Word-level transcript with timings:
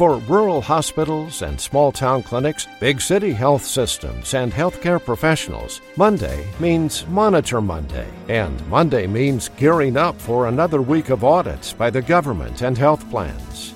For 0.00 0.16
rural 0.16 0.62
hospitals 0.62 1.42
and 1.42 1.60
small 1.60 1.92
town 1.92 2.22
clinics, 2.22 2.66
big 2.80 3.02
city 3.02 3.34
health 3.34 3.62
systems, 3.62 4.32
and 4.32 4.50
healthcare 4.50 4.98
professionals, 4.98 5.82
Monday 5.94 6.46
means 6.58 7.06
Monitor 7.08 7.60
Monday. 7.60 8.08
And 8.26 8.66
Monday 8.68 9.06
means 9.06 9.50
gearing 9.58 9.98
up 9.98 10.18
for 10.18 10.48
another 10.48 10.80
week 10.80 11.10
of 11.10 11.22
audits 11.22 11.74
by 11.74 11.90
the 11.90 12.00
government 12.00 12.62
and 12.62 12.78
health 12.78 13.10
plans. 13.10 13.74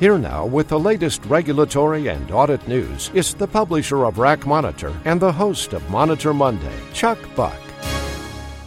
Here 0.00 0.18
now 0.18 0.44
with 0.44 0.66
the 0.66 0.80
latest 0.80 1.24
regulatory 1.26 2.08
and 2.08 2.32
audit 2.32 2.66
news 2.66 3.12
is 3.14 3.32
the 3.32 3.46
publisher 3.46 4.06
of 4.06 4.18
RAC 4.18 4.46
Monitor 4.48 4.92
and 5.04 5.20
the 5.20 5.30
host 5.30 5.72
of 5.72 5.88
Monitor 5.88 6.34
Monday, 6.34 6.80
Chuck 6.92 7.18
Buck. 7.36 7.60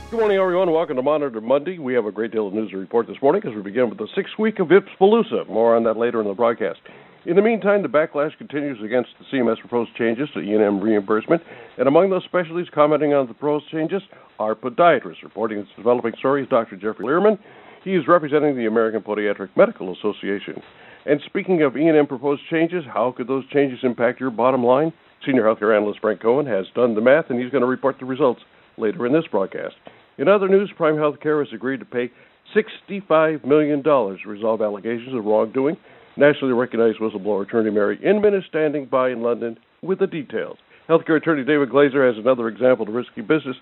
Good 0.10 0.22
morning, 0.22 0.38
everyone. 0.38 0.72
Welcome 0.72 0.96
to 0.96 1.02
Monitor 1.02 1.42
Monday. 1.42 1.80
We 1.80 1.94
have 1.94 2.06
a 2.06 2.14
great 2.14 2.32
deal 2.32 2.48
of 2.48 2.54
news 2.54 2.72
to 2.72 2.78
report 2.78 3.08
this 3.08 3.18
morning 3.22 3.42
as 3.46 3.54
we 3.54 3.62
begin 3.62 3.90
with 3.90 3.98
the 3.98 4.08
sixth 4.16 4.40
week 4.40 4.58
of 4.60 4.70
Ipspalooza. 4.70 5.50
More 5.50 5.76
on 5.76 5.84
that 5.84 5.98
later 5.98 6.22
in 6.22 6.28
the 6.30 6.34
broadcast. 6.34 6.80
In 7.26 7.36
the 7.36 7.42
meantime, 7.42 7.82
the 7.82 7.90
backlash 7.90 8.32
continues 8.38 8.78
against 8.82 9.10
the 9.20 9.26
CMS 9.26 9.60
proposed 9.60 9.94
changes 9.98 10.30
to 10.34 10.40
E&M 10.40 10.80
reimbursement, 10.80 11.42
and 11.78 11.90
among 11.90 12.10
those 12.10 12.24
specialties 12.24 12.68
commenting 12.74 13.14
on 13.14 13.28
the 13.28 13.34
proposed 13.34 13.70
changes 13.70 14.02
are 14.40 14.56
podiatrists. 14.56 15.24
Reporting 15.24 15.58
this 15.58 15.68
developing 15.76 16.14
story 16.20 16.44
is 16.44 16.48
Dr. 16.48 16.78
Jeffrey 16.78 17.06
Lehrman. 17.06 17.38
He 17.84 17.94
is 17.94 18.08
representing 18.08 18.56
the 18.56 18.66
American 18.66 19.02
Podiatric 19.02 19.50
Medical 19.58 19.92
Association. 19.92 20.64
And 21.06 21.20
speaking 21.26 21.64
of 21.64 21.76
E&M 21.76 22.08
proposed 22.08 22.44
changes, 22.50 22.86
how 22.88 23.12
could 23.12 23.28
those 23.28 23.46
changes 23.50 23.80
impact 23.84 24.22
your 24.22 24.32
bottom 24.32 24.64
line? 24.64 24.94
Senior 25.26 25.44
healthcare 25.44 25.76
analyst 25.76 26.00
Frank 26.00 26.22
Cohen 26.22 26.46
has 26.46 26.66
done 26.76 26.96
the 26.96 27.02
math, 27.02 27.26
and 27.30 27.42
he's 27.42 27.52
going 27.52 27.62
to 27.62 27.68
report 27.68 27.98
the 28.00 28.06
results 28.06 28.40
later 28.78 29.06
in 29.06 29.12
this 29.12 29.26
broadcast. 29.30 29.76
In 30.18 30.28
other 30.28 30.48
news, 30.48 30.72
Prime 30.76 30.96
Healthcare 30.96 31.46
has 31.46 31.54
agreed 31.54 31.80
to 31.80 31.86
pay 31.86 32.12
$65 32.56 33.46
million 33.46 33.84
to 33.84 34.18
resolve 34.26 34.62
allegations 34.62 35.14
of 35.14 35.26
wrongdoing. 35.26 35.78
Nationally 36.16 36.54
recognized 36.54 36.98
whistleblower 37.00 37.46
attorney 37.46 37.70
Mary 37.70 38.00
Inman 38.04 38.34
is 38.34 38.44
standing 38.50 38.86
by 38.86 39.12
in 39.12 39.22
London 39.22 39.58
with 39.84 40.00
the 40.00 40.08
details. 40.08 40.58
Healthcare 40.90 41.18
attorney 41.18 41.44
David 41.44 41.70
Glazer 41.70 42.08
has 42.08 42.18
another 42.18 42.48
example 42.48 42.88
of 42.88 42.94
risky 42.94 43.22
business. 43.22 43.58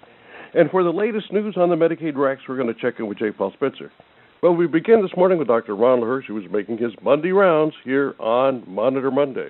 And 0.53 0.71
for 0.71 0.83
the 0.83 0.91
latest 0.91 1.33
news 1.33 1.55
on 1.57 1.69
the 1.69 1.75
Medicaid 1.75 2.13
RACs, 2.13 2.47
we're 2.47 2.55
going 2.55 2.73
to 2.73 2.79
check 2.79 2.99
in 2.99 3.07
with 3.07 3.17
J. 3.17 3.31
Paul 3.31 3.51
Spencer. 3.51 3.91
Well, 4.41 4.55
we 4.55 4.67
begin 4.67 5.01
this 5.01 5.11
morning 5.17 5.37
with 5.37 5.47
Dr. 5.47 5.75
Ronald 5.75 6.07
Hirsch, 6.07 6.27
who 6.27 6.37
is 6.37 6.49
making 6.49 6.77
his 6.77 6.91
Monday 7.03 7.31
rounds 7.31 7.75
here 7.83 8.15
on 8.19 8.63
Monitor 8.67 9.11
Monday. 9.11 9.49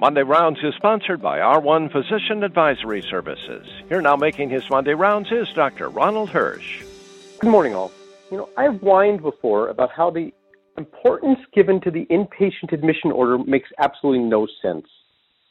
Monday 0.00 0.22
Rounds 0.22 0.60
is 0.62 0.76
sponsored 0.76 1.20
by 1.20 1.38
R1 1.38 1.90
Physician 1.90 2.44
Advisory 2.44 3.02
Services. 3.10 3.66
Here 3.88 4.00
now 4.00 4.14
making 4.14 4.48
his 4.48 4.70
Monday 4.70 4.94
rounds 4.94 5.32
is 5.32 5.48
Dr. 5.48 5.88
Ronald 5.88 6.30
Hirsch. 6.30 6.84
Good 7.40 7.50
morning, 7.50 7.74
all. 7.74 7.90
You 8.30 8.36
know, 8.36 8.48
I've 8.56 8.80
whined 8.80 9.22
before 9.22 9.70
about 9.70 9.90
how 9.90 10.10
the 10.12 10.32
importance 10.76 11.40
given 11.52 11.80
to 11.80 11.90
the 11.90 12.06
inpatient 12.12 12.72
admission 12.72 13.10
order 13.10 13.38
makes 13.38 13.70
absolutely 13.80 14.24
no 14.24 14.46
sense. 14.62 14.86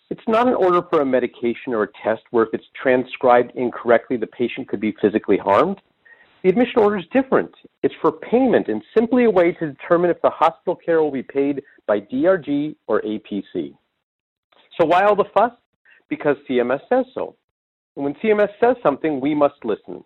It's 0.09 0.25
not 0.29 0.47
an 0.47 0.53
order 0.53 0.81
for 0.89 1.01
a 1.01 1.05
medication 1.05 1.73
or 1.73 1.83
a 1.83 1.89
test 2.01 2.23
where 2.31 2.45
if 2.45 2.53
it's 2.53 2.67
transcribed 2.81 3.51
incorrectly, 3.55 4.15
the 4.15 4.27
patient 4.27 4.69
could 4.69 4.79
be 4.79 4.95
physically 5.01 5.37
harmed. 5.37 5.81
The 6.43 6.49
admission 6.49 6.79
order 6.79 6.95
is 6.95 7.05
different. 7.11 7.51
It's 7.83 7.95
for 8.01 8.13
payment 8.13 8.69
and 8.69 8.81
simply 8.97 9.25
a 9.25 9.29
way 9.29 9.51
to 9.51 9.73
determine 9.73 10.09
if 10.09 10.21
the 10.21 10.29
hospital 10.29 10.77
care 10.77 11.03
will 11.03 11.11
be 11.11 11.23
paid 11.23 11.63
by 11.85 11.99
DRG 11.99 12.77
or 12.87 13.01
APC. 13.01 13.75
So 14.79 14.85
why 14.85 15.03
all 15.03 15.15
the 15.15 15.25
fuss? 15.33 15.51
Because 16.09 16.37
CMS 16.49 16.81
says 16.89 17.05
so. 17.13 17.35
And 17.95 18.05
when 18.05 18.13
CMS 18.15 18.49
says 18.59 18.75
something, 18.83 19.19
we 19.19 19.33
must 19.33 19.63
listen. 19.63 20.03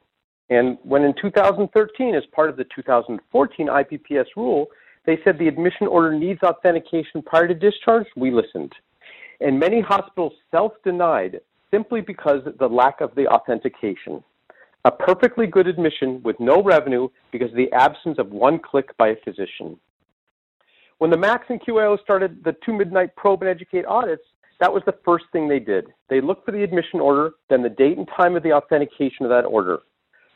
And 0.50 0.78
when 0.84 1.04
in 1.04 1.14
2013, 1.22 2.16
as 2.16 2.24
part 2.34 2.50
of 2.50 2.58
the 2.58 2.66
2014 2.76 3.68
IPPS 3.68 4.26
rule, 4.36 4.68
they 5.06 5.18
said 5.24 5.38
the 5.40 5.48
admission 5.48 5.88
order 5.88 6.14
needs 6.14 6.42
authentication 6.44 7.22
prior 7.26 7.48
to 7.48 7.54
discharge, 7.54 8.06
we 8.16 8.32
listened. 8.32 8.74
And 9.40 9.60
many 9.60 9.82
hospitals 9.82 10.34
self-denied 10.52 11.40
simply 11.72 12.02
because 12.02 12.46
of 12.46 12.58
the 12.58 12.68
lack 12.68 13.02
of 13.02 13.16
the 13.16 13.28
authentication. 13.28 14.24
A 14.86 14.92
perfectly 14.92 15.48
good 15.48 15.68
admission 15.68 16.22
with 16.24 16.40
no 16.40 16.62
revenue 16.62 17.08
because 17.32 17.50
of 17.50 17.56
the 17.56 17.72
absence 17.72 18.18
of 18.20 18.30
one 18.32 18.60
click 18.60 18.96
by 18.98 19.10
a 19.10 19.16
physician. 19.24 19.80
When 20.98 21.10
the 21.10 21.18
MACs 21.18 21.50
and 21.50 21.62
QIO 21.62 22.00
started 22.02 22.44
the 22.44 22.56
two 22.66 22.74
midnight 22.74 23.16
probe 23.16 23.42
and 23.42 23.50
educate 23.50 23.86
audits, 23.86 24.24
that 24.62 24.72
was 24.72 24.84
the 24.86 24.96
first 25.04 25.26
thing 25.34 25.50
they 25.50 25.60
did. 25.60 25.88
They 26.08 26.22
looked 26.22 26.46
for 26.46 26.52
the 26.52 26.64
admission 26.64 27.00
order, 27.00 27.32
then 27.50 27.64
the 27.64 27.70
date 27.70 27.98
and 27.98 28.08
time 28.16 28.36
of 28.36 28.44
the 28.44 28.54
authentication 28.54 29.26
of 29.26 29.30
that 29.30 29.44
order. 29.44 29.80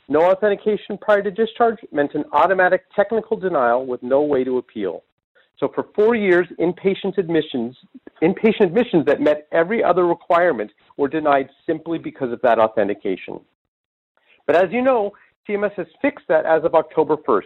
No 0.10 0.32
authentication 0.32 0.98
prior 1.00 1.22
to 1.22 1.30
discharge 1.30 1.78
meant 1.92 2.16
an 2.16 2.26
automatic 2.34 2.86
technical 2.96 3.38
denial 3.38 3.86
with 3.86 4.02
no 4.02 4.24
way 4.24 4.44
to 4.44 4.58
appeal. 4.58 5.04
So 5.60 5.72
for 5.74 5.86
four 5.96 6.16
years, 6.16 6.48
inpatient 6.60 7.20
admissions, 7.20 7.78
inpatient 8.24 8.66
admissions 8.66 9.06
that 9.06 9.22
met 9.22 9.48
every 9.52 9.84
other 9.84 10.08
requirement 10.08 10.72
were 10.98 11.08
denied 11.08 11.50
simply 11.68 12.00
because 12.00 12.32
of 12.32 12.42
that 12.42 12.58
authentication. 12.58 13.40
But 14.48 14.56
as 14.56 14.72
you 14.72 14.82
know, 14.82 15.14
CMS 15.48 15.74
has 15.74 15.88
fixed 16.02 16.28
that 16.30 16.46
as 16.46 16.64
of 16.64 16.74
October 16.74 17.16
1st. 17.18 17.46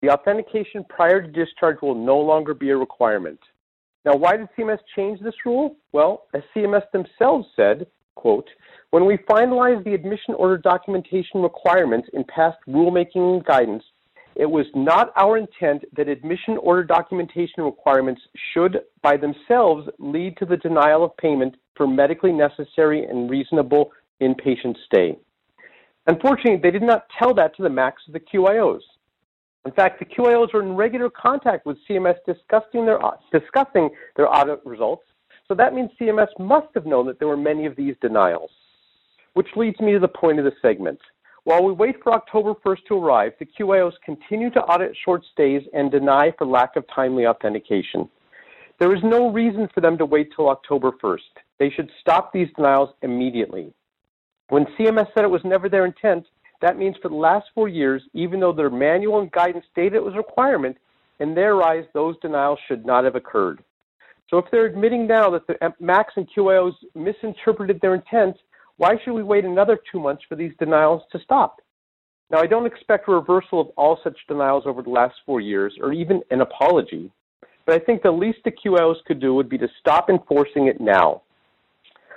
The 0.00 0.10
authentication 0.10 0.84
prior 0.88 1.20
to 1.20 1.28
discharge 1.28 1.82
will 1.82 1.94
no 1.94 2.18
longer 2.18 2.54
be 2.54 2.70
a 2.70 2.76
requirement. 2.76 3.38
Now, 4.04 4.16
why 4.16 4.36
did 4.36 4.48
CMS 4.56 4.78
change 4.94 5.20
this 5.20 5.34
rule? 5.46 5.76
Well, 5.92 6.24
as 6.34 6.42
CMS 6.54 6.82
themselves 6.92 7.46
said, 7.56 7.86
quote, 8.14 8.48
when 8.90 9.06
we 9.06 9.16
finalized 9.28 9.84
the 9.84 9.94
admission 9.94 10.34
order 10.34 10.58
documentation 10.58 11.42
requirements 11.42 12.08
in 12.12 12.24
past 12.24 12.58
rulemaking 12.68 13.44
guidance, 13.44 13.82
it 14.36 14.46
was 14.46 14.66
not 14.74 15.12
our 15.16 15.38
intent 15.38 15.84
that 15.96 16.08
admission 16.08 16.56
order 16.58 16.82
documentation 16.82 17.62
requirements 17.62 18.20
should 18.52 18.80
by 19.02 19.16
themselves 19.16 19.88
lead 19.98 20.36
to 20.38 20.44
the 20.44 20.56
denial 20.56 21.04
of 21.04 21.16
payment 21.16 21.56
for 21.76 21.86
medically 21.86 22.32
necessary 22.32 23.04
and 23.04 23.30
reasonable 23.30 23.92
inpatient 24.20 24.76
stay. 24.86 25.16
Unfortunately, 26.06 26.60
they 26.62 26.70
did 26.70 26.82
not 26.82 27.06
tell 27.18 27.32
that 27.34 27.56
to 27.56 27.62
the 27.62 27.68
MACs 27.68 28.06
of 28.06 28.12
the 28.12 28.20
QIOs. 28.20 28.80
In 29.64 29.72
fact, 29.72 29.98
the 29.98 30.04
QIOs 30.04 30.52
were 30.52 30.62
in 30.62 30.76
regular 30.76 31.08
contact 31.08 31.64
with 31.64 31.78
CMS 31.88 32.16
discussing 32.26 32.84
their, 32.84 33.00
discussing 33.32 33.90
their 34.16 34.32
audit 34.32 34.60
results, 34.64 35.04
so 35.48 35.54
that 35.54 35.74
means 35.74 35.90
CMS 36.00 36.28
must 36.38 36.68
have 36.74 36.86
known 36.86 37.06
that 37.06 37.18
there 37.18 37.28
were 37.28 37.36
many 37.36 37.66
of 37.66 37.76
these 37.76 37.94
denials. 38.00 38.50
Which 39.32 39.48
leads 39.56 39.80
me 39.80 39.92
to 39.92 39.98
the 39.98 40.08
point 40.08 40.38
of 40.38 40.44
the 40.44 40.52
segment. 40.62 40.98
While 41.44 41.64
we 41.64 41.72
wait 41.72 41.96
for 42.02 42.12
October 42.12 42.54
1st 42.64 42.84
to 42.88 42.94
arrive, 42.94 43.32
the 43.38 43.46
QIOs 43.46 43.92
continue 44.04 44.50
to 44.50 44.62
audit 44.62 44.96
short 45.04 45.22
stays 45.32 45.62
and 45.74 45.90
deny 45.90 46.32
for 46.38 46.46
lack 46.46 46.76
of 46.76 46.84
timely 46.94 47.26
authentication. 47.26 48.08
There 48.78 48.94
is 48.94 49.02
no 49.02 49.30
reason 49.30 49.68
for 49.74 49.80
them 49.80 49.98
to 49.98 50.06
wait 50.06 50.30
till 50.34 50.48
October 50.48 50.92
1st. 51.02 51.18
They 51.58 51.70
should 51.70 51.90
stop 52.00 52.32
these 52.32 52.48
denials 52.56 52.90
immediately. 53.02 53.72
When 54.48 54.66
CMS 54.78 55.12
said 55.14 55.24
it 55.24 55.30
was 55.30 55.44
never 55.44 55.68
their 55.68 55.84
intent, 55.84 56.26
that 56.60 56.78
means 56.78 56.96
for 57.02 57.08
the 57.08 57.14
last 57.14 57.46
four 57.54 57.68
years, 57.68 58.02
even 58.12 58.40
though 58.40 58.52
their 58.52 58.70
manual 58.70 59.20
and 59.20 59.30
guidance 59.32 59.64
stated 59.70 59.94
it 59.94 60.04
was 60.04 60.14
a 60.14 60.18
requirement, 60.18 60.76
in 61.20 61.34
their 61.34 61.62
eyes, 61.62 61.84
those 61.92 62.16
denials 62.20 62.58
should 62.66 62.84
not 62.84 63.04
have 63.04 63.14
occurred. 63.14 63.62
So 64.30 64.38
if 64.38 64.46
they're 64.50 64.66
admitting 64.66 65.06
now 65.06 65.30
that 65.30 65.46
the 65.46 65.54
MACs 65.80 66.16
and 66.16 66.28
QIOs 66.34 66.74
misinterpreted 66.94 67.80
their 67.80 67.94
intent, 67.94 68.36
why 68.78 68.96
should 69.04 69.12
we 69.12 69.22
wait 69.22 69.44
another 69.44 69.78
two 69.90 70.00
months 70.00 70.24
for 70.28 70.34
these 70.34 70.52
denials 70.58 71.02
to 71.12 71.20
stop? 71.20 71.60
Now, 72.30 72.38
I 72.38 72.46
don't 72.46 72.66
expect 72.66 73.08
a 73.08 73.12
reversal 73.12 73.60
of 73.60 73.68
all 73.76 73.98
such 74.02 74.16
denials 74.26 74.64
over 74.66 74.82
the 74.82 74.90
last 74.90 75.14
four 75.26 75.40
years 75.40 75.74
or 75.80 75.92
even 75.92 76.22
an 76.30 76.40
apology, 76.40 77.12
but 77.66 77.74
I 77.74 77.84
think 77.84 78.02
the 78.02 78.10
least 78.10 78.38
the 78.44 78.50
QIOs 78.50 79.04
could 79.06 79.20
do 79.20 79.34
would 79.34 79.48
be 79.48 79.58
to 79.58 79.68
stop 79.78 80.10
enforcing 80.10 80.66
it 80.66 80.80
now. 80.80 81.22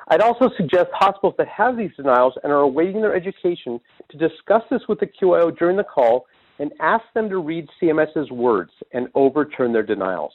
I'd 0.10 0.22
also 0.22 0.50
suggest 0.56 0.90
hospitals 0.94 1.34
that 1.38 1.48
have 1.50 1.78
these 1.78 1.92
denials 1.98 2.34
and 2.44 2.52
are 2.52 2.62
awaiting 2.62 3.02
their 3.02 3.16
education 3.16 3.80
to 4.10 4.18
discuss 4.18 4.64
this 4.70 4.82
with 4.88 5.00
the 5.00 5.08
QIO 5.08 5.58
during 5.58 5.76
the 5.76 5.84
call 5.84 6.28
and 6.60 6.72
ask 6.80 7.04
them 7.14 7.30
to 7.30 7.40
read 7.40 7.68
CMS's 7.82 8.32
words 8.32 8.72
and 8.94 9.10
overturn 9.16 9.74
their 9.74 9.84
denials. 9.84 10.34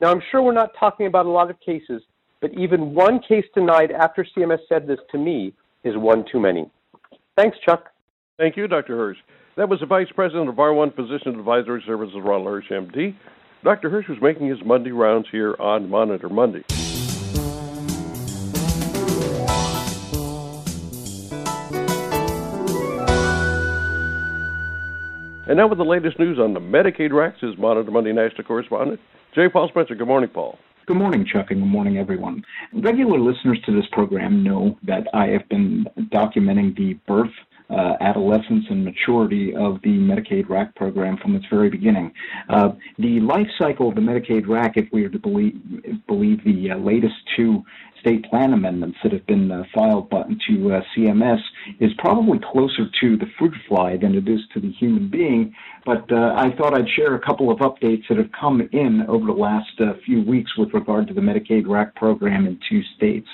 Now, 0.00 0.10
I'm 0.10 0.22
sure 0.30 0.42
we're 0.42 0.52
not 0.52 0.70
talking 0.78 1.06
about 1.06 1.26
a 1.26 1.30
lot 1.30 1.50
of 1.50 1.60
cases, 1.60 2.02
but 2.40 2.52
even 2.54 2.94
one 2.94 3.20
case 3.20 3.44
denied 3.54 3.90
after 3.90 4.26
CMS 4.36 4.60
said 4.68 4.86
this 4.86 4.98
to 5.12 5.18
me 5.18 5.52
is 5.84 5.96
one 5.96 6.24
too 6.30 6.40
many. 6.40 6.68
Thanks, 7.36 7.58
Chuck. 7.64 7.90
Thank 8.38 8.56
you, 8.56 8.66
Dr. 8.66 8.96
Hirsch. 8.96 9.18
That 9.56 9.68
was 9.68 9.80
the 9.80 9.86
Vice 9.86 10.08
President 10.14 10.48
of 10.48 10.56
R1 10.56 10.96
Physician 10.96 11.38
Advisory 11.38 11.82
Services, 11.86 12.16
Ronald 12.16 12.48
Hirsch, 12.48 12.70
MD. 12.70 13.14
Dr. 13.62 13.88
Hirsch 13.88 14.08
was 14.08 14.18
making 14.20 14.48
his 14.48 14.58
Monday 14.64 14.90
rounds 14.90 15.28
here 15.30 15.54
on 15.60 15.88
Monitor 15.88 16.28
Monday. 16.28 16.64
And 25.54 25.60
now 25.60 25.68
with 25.68 25.78
the 25.78 25.84
latest 25.84 26.18
news 26.18 26.40
on 26.40 26.52
the 26.52 26.58
Medicaid 26.58 27.12
RACs 27.12 27.44
is 27.44 27.56
Monitor 27.56 27.88
Monday 27.88 28.10
National 28.12 28.42
Correspondent 28.42 28.98
J. 29.36 29.48
Paul 29.48 29.68
Spencer. 29.68 29.94
Good 29.94 30.08
morning, 30.08 30.28
Paul. 30.28 30.58
Good 30.86 30.96
morning, 30.96 31.24
Chuck, 31.24 31.52
and 31.52 31.60
good 31.60 31.68
morning, 31.68 31.96
everyone. 31.96 32.42
Regular 32.72 33.20
listeners 33.20 33.60
to 33.64 33.72
this 33.72 33.84
program 33.92 34.42
know 34.42 34.76
that 34.82 35.06
I 35.14 35.28
have 35.28 35.48
been 35.48 35.86
documenting 36.12 36.76
the 36.76 36.94
birth, 37.06 37.30
uh, 37.70 37.94
adolescence, 38.00 38.64
and 38.68 38.84
maturity 38.84 39.54
of 39.54 39.80
the 39.82 39.96
Medicaid 39.98 40.48
RAC 40.48 40.74
program 40.74 41.16
from 41.16 41.34
its 41.34 41.46
very 41.50 41.70
beginning. 41.70 42.12
Uh, 42.48 42.70
the 42.98 43.20
life 43.20 43.46
cycle 43.58 43.88
of 43.88 43.94
the 43.94 44.00
Medicaid 44.00 44.46
RAC, 44.46 44.76
if 44.76 44.86
we 44.92 45.04
are 45.04 45.08
to 45.08 45.18
believe, 45.18 45.54
believe 46.06 46.44
the 46.44 46.70
uh, 46.70 46.76
latest 46.76 47.14
two 47.36 47.62
state 48.00 48.22
plan 48.28 48.52
amendments 48.52 48.98
that 49.02 49.12
have 49.12 49.26
been 49.26 49.50
uh, 49.50 49.62
filed 49.74 50.10
to 50.10 50.74
uh, 50.74 50.82
CMS 50.94 51.40
is 51.80 51.90
probably 51.96 52.38
closer 52.52 52.84
to 53.00 53.16
the 53.16 53.24
fruit 53.38 53.54
fly 53.66 53.96
than 53.96 54.14
it 54.14 54.28
is 54.28 54.40
to 54.52 54.60
the 54.60 54.70
human 54.72 55.08
being. 55.08 55.54
But 55.86 56.12
uh, 56.12 56.34
I 56.36 56.54
thought 56.58 56.78
I'd 56.78 56.88
share 56.96 57.14
a 57.14 57.20
couple 57.20 57.50
of 57.50 57.60
updates 57.60 58.02
that 58.10 58.18
have 58.18 58.30
come 58.38 58.60
in 58.72 59.06
over 59.08 59.24
the 59.24 59.32
last 59.32 59.80
few 60.04 60.22
weeks 60.22 60.54
with 60.58 60.74
regard 60.74 61.08
to 61.08 61.14
the 61.14 61.22
Medicaid 61.22 61.66
RAC 61.66 61.94
program 61.94 62.46
in 62.46 62.60
two 62.68 62.82
states. 62.94 63.28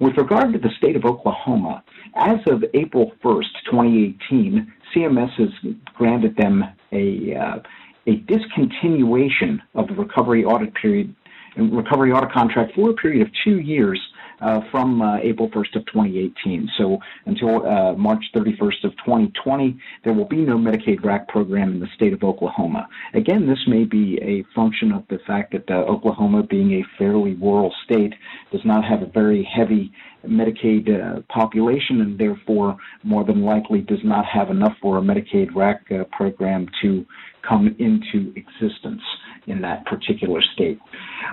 With 0.00 0.16
regard 0.16 0.54
to 0.54 0.58
the 0.58 0.70
state 0.78 0.96
of 0.96 1.04
Oklahoma, 1.04 1.84
as 2.14 2.38
of 2.46 2.64
April 2.72 3.12
1st, 3.22 3.44
2018, 3.70 4.72
CMS 4.94 5.30
has 5.32 5.74
granted 5.94 6.34
them 6.36 6.64
a 6.92 7.36
uh, 7.36 7.58
a 8.06 8.16
discontinuation 8.20 9.60
of 9.74 9.88
the 9.88 9.94
recovery 9.94 10.42
audit 10.42 10.74
period 10.74 11.14
recovery 11.56 12.12
audit 12.12 12.32
contract 12.32 12.74
for 12.74 12.90
a 12.90 12.94
period 12.94 13.20
of 13.20 13.28
two 13.44 13.60
years 13.60 14.00
uh, 14.40 14.60
from 14.70 15.02
uh, 15.02 15.18
April 15.18 15.48
1st 15.50 15.76
of 15.76 15.86
2018. 15.86 16.68
So 16.78 16.98
until 17.26 17.66
uh, 17.66 17.94
March 17.94 18.24
31st 18.34 18.84
of 18.84 18.92
2020, 19.04 19.78
there 20.04 20.12
will 20.12 20.26
be 20.26 20.38
no 20.38 20.56
Medicaid 20.56 21.04
RAC 21.04 21.28
program 21.28 21.72
in 21.72 21.80
the 21.80 21.88
state 21.94 22.12
of 22.12 22.22
Oklahoma. 22.22 22.88
Again, 23.14 23.46
this 23.46 23.58
may 23.66 23.84
be 23.84 24.18
a 24.22 24.44
function 24.54 24.92
of 24.92 25.04
the 25.08 25.18
fact 25.26 25.52
that 25.52 25.70
uh, 25.70 25.74
Oklahoma, 25.90 26.42
being 26.42 26.72
a 26.72 26.84
fairly 26.98 27.34
rural 27.34 27.72
state, 27.84 28.14
does 28.52 28.64
not 28.64 28.84
have 28.84 29.02
a 29.02 29.06
very 29.06 29.44
heavy 29.44 29.92
Medicaid 30.26 30.88
uh, 30.88 31.20
population 31.32 32.00
and 32.02 32.18
therefore 32.18 32.76
more 33.02 33.24
than 33.24 33.42
likely 33.42 33.80
does 33.80 34.04
not 34.04 34.26
have 34.26 34.50
enough 34.50 34.76
for 34.80 34.98
a 34.98 35.00
Medicaid 35.00 35.54
RAC 35.54 35.82
uh, 35.90 36.04
program 36.12 36.66
to 36.82 37.06
come 37.42 37.74
into 37.78 38.32
existence 38.36 39.02
in 39.46 39.60
that 39.62 39.84
particular 39.86 40.40
state. 40.42 40.78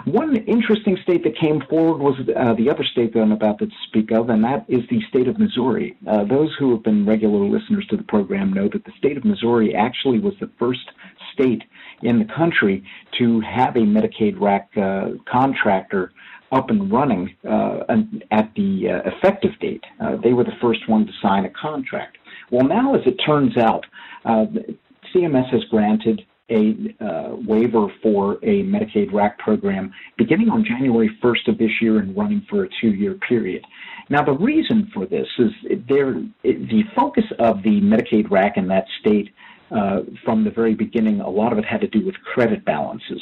One 0.05 0.35
interesting 0.35 0.97
state 1.03 1.23
that 1.23 1.37
came 1.37 1.61
forward 1.69 1.99
was 1.99 2.15
uh, 2.19 2.53
the 2.53 2.69
other 2.69 2.83
state 2.83 3.13
that 3.13 3.21
I'm 3.21 3.31
about 3.31 3.59
to 3.59 3.67
speak 3.87 4.11
of, 4.11 4.29
and 4.29 4.43
that 4.43 4.65
is 4.67 4.81
the 4.89 5.01
state 5.09 5.27
of 5.27 5.37
Missouri. 5.37 5.97
Uh, 6.07 6.23
those 6.23 6.55
who 6.57 6.71
have 6.71 6.83
been 6.83 7.05
regular 7.05 7.45
listeners 7.45 7.85
to 7.89 7.97
the 7.97 8.03
program 8.03 8.53
know 8.53 8.69
that 8.69 8.85
the 8.85 8.91
state 8.97 9.17
of 9.17 9.25
Missouri 9.25 9.75
actually 9.75 10.19
was 10.19 10.33
the 10.39 10.49
first 10.57 10.89
state 11.33 11.63
in 12.01 12.19
the 12.19 12.25
country 12.25 12.83
to 13.17 13.41
have 13.41 13.75
a 13.75 13.79
Medicaid 13.79 14.39
RAC 14.39 14.69
uh, 14.77 15.09
contractor 15.31 16.11
up 16.51 16.69
and 16.69 16.91
running 16.91 17.35
uh, 17.47 17.79
at 18.31 18.53
the 18.55 18.89
uh, 18.89 19.09
effective 19.09 19.51
date. 19.59 19.83
Uh, 19.99 20.15
they 20.23 20.33
were 20.33 20.43
the 20.43 20.55
first 20.61 20.87
one 20.87 21.05
to 21.05 21.11
sign 21.21 21.45
a 21.45 21.49
contract. 21.49 22.17
Well, 22.51 22.65
now, 22.65 22.95
as 22.95 23.01
it 23.05 23.17
turns 23.25 23.57
out, 23.57 23.85
uh, 24.23 24.45
CMS 25.17 25.49
has 25.51 25.63
granted 25.65 26.21
a 26.49 26.95
uh, 27.03 27.35
waiver 27.45 27.87
for 28.01 28.33
a 28.35 28.63
Medicaid 28.63 29.11
RAC 29.11 29.37
program 29.39 29.91
beginning 30.17 30.49
on 30.49 30.63
January 30.63 31.09
1st 31.21 31.49
of 31.49 31.57
this 31.57 31.71
year 31.81 31.99
and 31.99 32.15
running 32.15 32.45
for 32.49 32.63
a 32.63 32.69
two 32.79 32.91
year 32.93 33.15
period. 33.15 33.65
Now, 34.09 34.23
the 34.23 34.31
reason 34.31 34.89
for 34.93 35.05
this 35.05 35.27
is 35.39 35.51
there, 35.89 36.13
the 36.43 36.83
focus 36.95 37.25
of 37.39 37.63
the 37.63 37.81
Medicaid 37.81 38.29
RAC 38.29 38.55
in 38.55 38.67
that 38.67 38.85
state 39.01 39.29
uh, 39.71 40.01
from 40.23 40.45
the 40.45 40.51
very 40.51 40.73
beginning, 40.73 41.19
a 41.19 41.29
lot 41.29 41.51
of 41.51 41.57
it 41.57 41.65
had 41.65 41.81
to 41.81 41.87
do 41.87 42.05
with 42.05 42.15
credit 42.23 42.63
balances. 42.63 43.21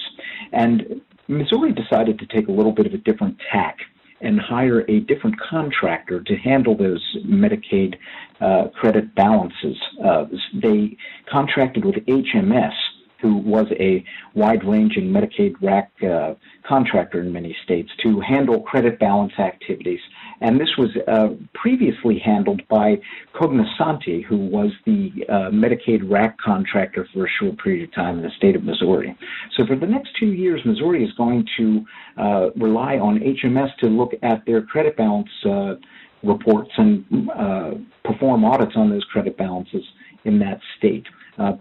And 0.52 1.02
Missouri 1.28 1.74
decided 1.74 2.20
to 2.20 2.28
take 2.28 2.48
a 2.48 2.52
little 2.52 2.72
bit 2.72 2.86
of 2.86 2.94
a 2.94 2.98
different 2.98 3.38
tack 3.52 3.78
and 4.22 4.40
hire 4.40 4.82
a 4.90 5.02
different 5.02 5.36
contractor 5.40 6.22
to 6.22 6.36
handle 6.38 6.76
those 6.76 7.04
Medicaid 7.26 7.96
uh, 8.42 8.70
credit 8.70 9.14
balances. 9.16 9.78
Uh, 10.04 10.26
they 10.54 10.98
contracted 11.30 11.86
with 11.86 11.96
HMS 12.08 12.74
who 13.22 13.38
was 13.38 13.66
a 13.80 14.06
wide-ranging 14.36 15.06
Medicaid 15.06 15.56
RAC 15.62 15.92
uh, 16.04 16.36
contractor 16.68 17.22
in 17.22 17.32
many 17.32 17.56
states, 17.64 17.90
to 18.04 18.20
handle 18.20 18.62
credit 18.62 19.00
balance 19.00 19.34
activities. 19.40 20.00
And 20.42 20.60
this 20.60 20.70
was 20.78 20.90
uh, 21.08 21.30
previously 21.54 22.20
handled 22.20 22.62
by 22.68 22.98
Cognosante, 23.34 24.24
who 24.24 24.38
was 24.38 24.72
the 24.86 25.12
uh, 25.30 25.50
Medicaid 25.52 26.10
RAC 26.10 26.38
contractor 26.40 27.08
for 27.14 27.26
a 27.26 27.30
short 27.40 27.58
period 27.64 27.90
of 27.90 27.96
time 27.96 28.18
in 28.18 28.24
the 28.24 28.32
state 28.38 28.56
of 28.56 28.64
Missouri. 28.64 29.16
So 29.56 29.66
for 29.66 29.76
the 29.76 29.88
next 29.88 30.10
two 30.20 30.34
years, 30.34 30.62
Missouri 30.66 31.04
is 31.04 31.12
going 31.14 31.48
to 31.58 31.86
uh, 32.18 32.50
rely 32.56 32.98
on 32.98 33.20
HMS 33.20 33.76
to 33.78 33.88
look 33.88 34.12
at 34.24 34.46
their 34.46 34.62
credit 34.62 34.98
balance 34.98 35.30
uh, 35.46 35.76
reports 36.24 36.72
and 36.78 37.06
uh, 37.32 37.72
perform 38.04 38.44
audits 38.44 38.74
on 38.76 38.90
those 38.90 39.04
credit 39.06 39.38
balances 39.38 39.84
in 40.26 40.40
that 40.40 40.60
state. 40.78 41.06
Uh, 41.38 41.54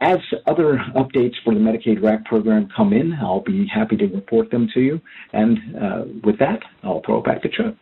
as 0.00 0.18
other 0.46 0.78
updates 0.94 1.34
for 1.42 1.54
the 1.54 1.60
Medicaid 1.60 2.02
RAC 2.02 2.24
program 2.26 2.68
come 2.76 2.92
in, 2.92 3.14
I'll 3.14 3.40
be 3.40 3.66
happy 3.66 3.96
to 3.96 4.06
report 4.06 4.50
them 4.50 4.68
to 4.74 4.80
you. 4.80 5.00
And 5.32 5.58
uh, 5.80 6.02
with 6.22 6.38
that, 6.38 6.60
I'll 6.82 7.02
throw 7.04 7.18
it 7.18 7.24
back 7.24 7.42
to 7.42 7.48
Chuck. 7.48 7.74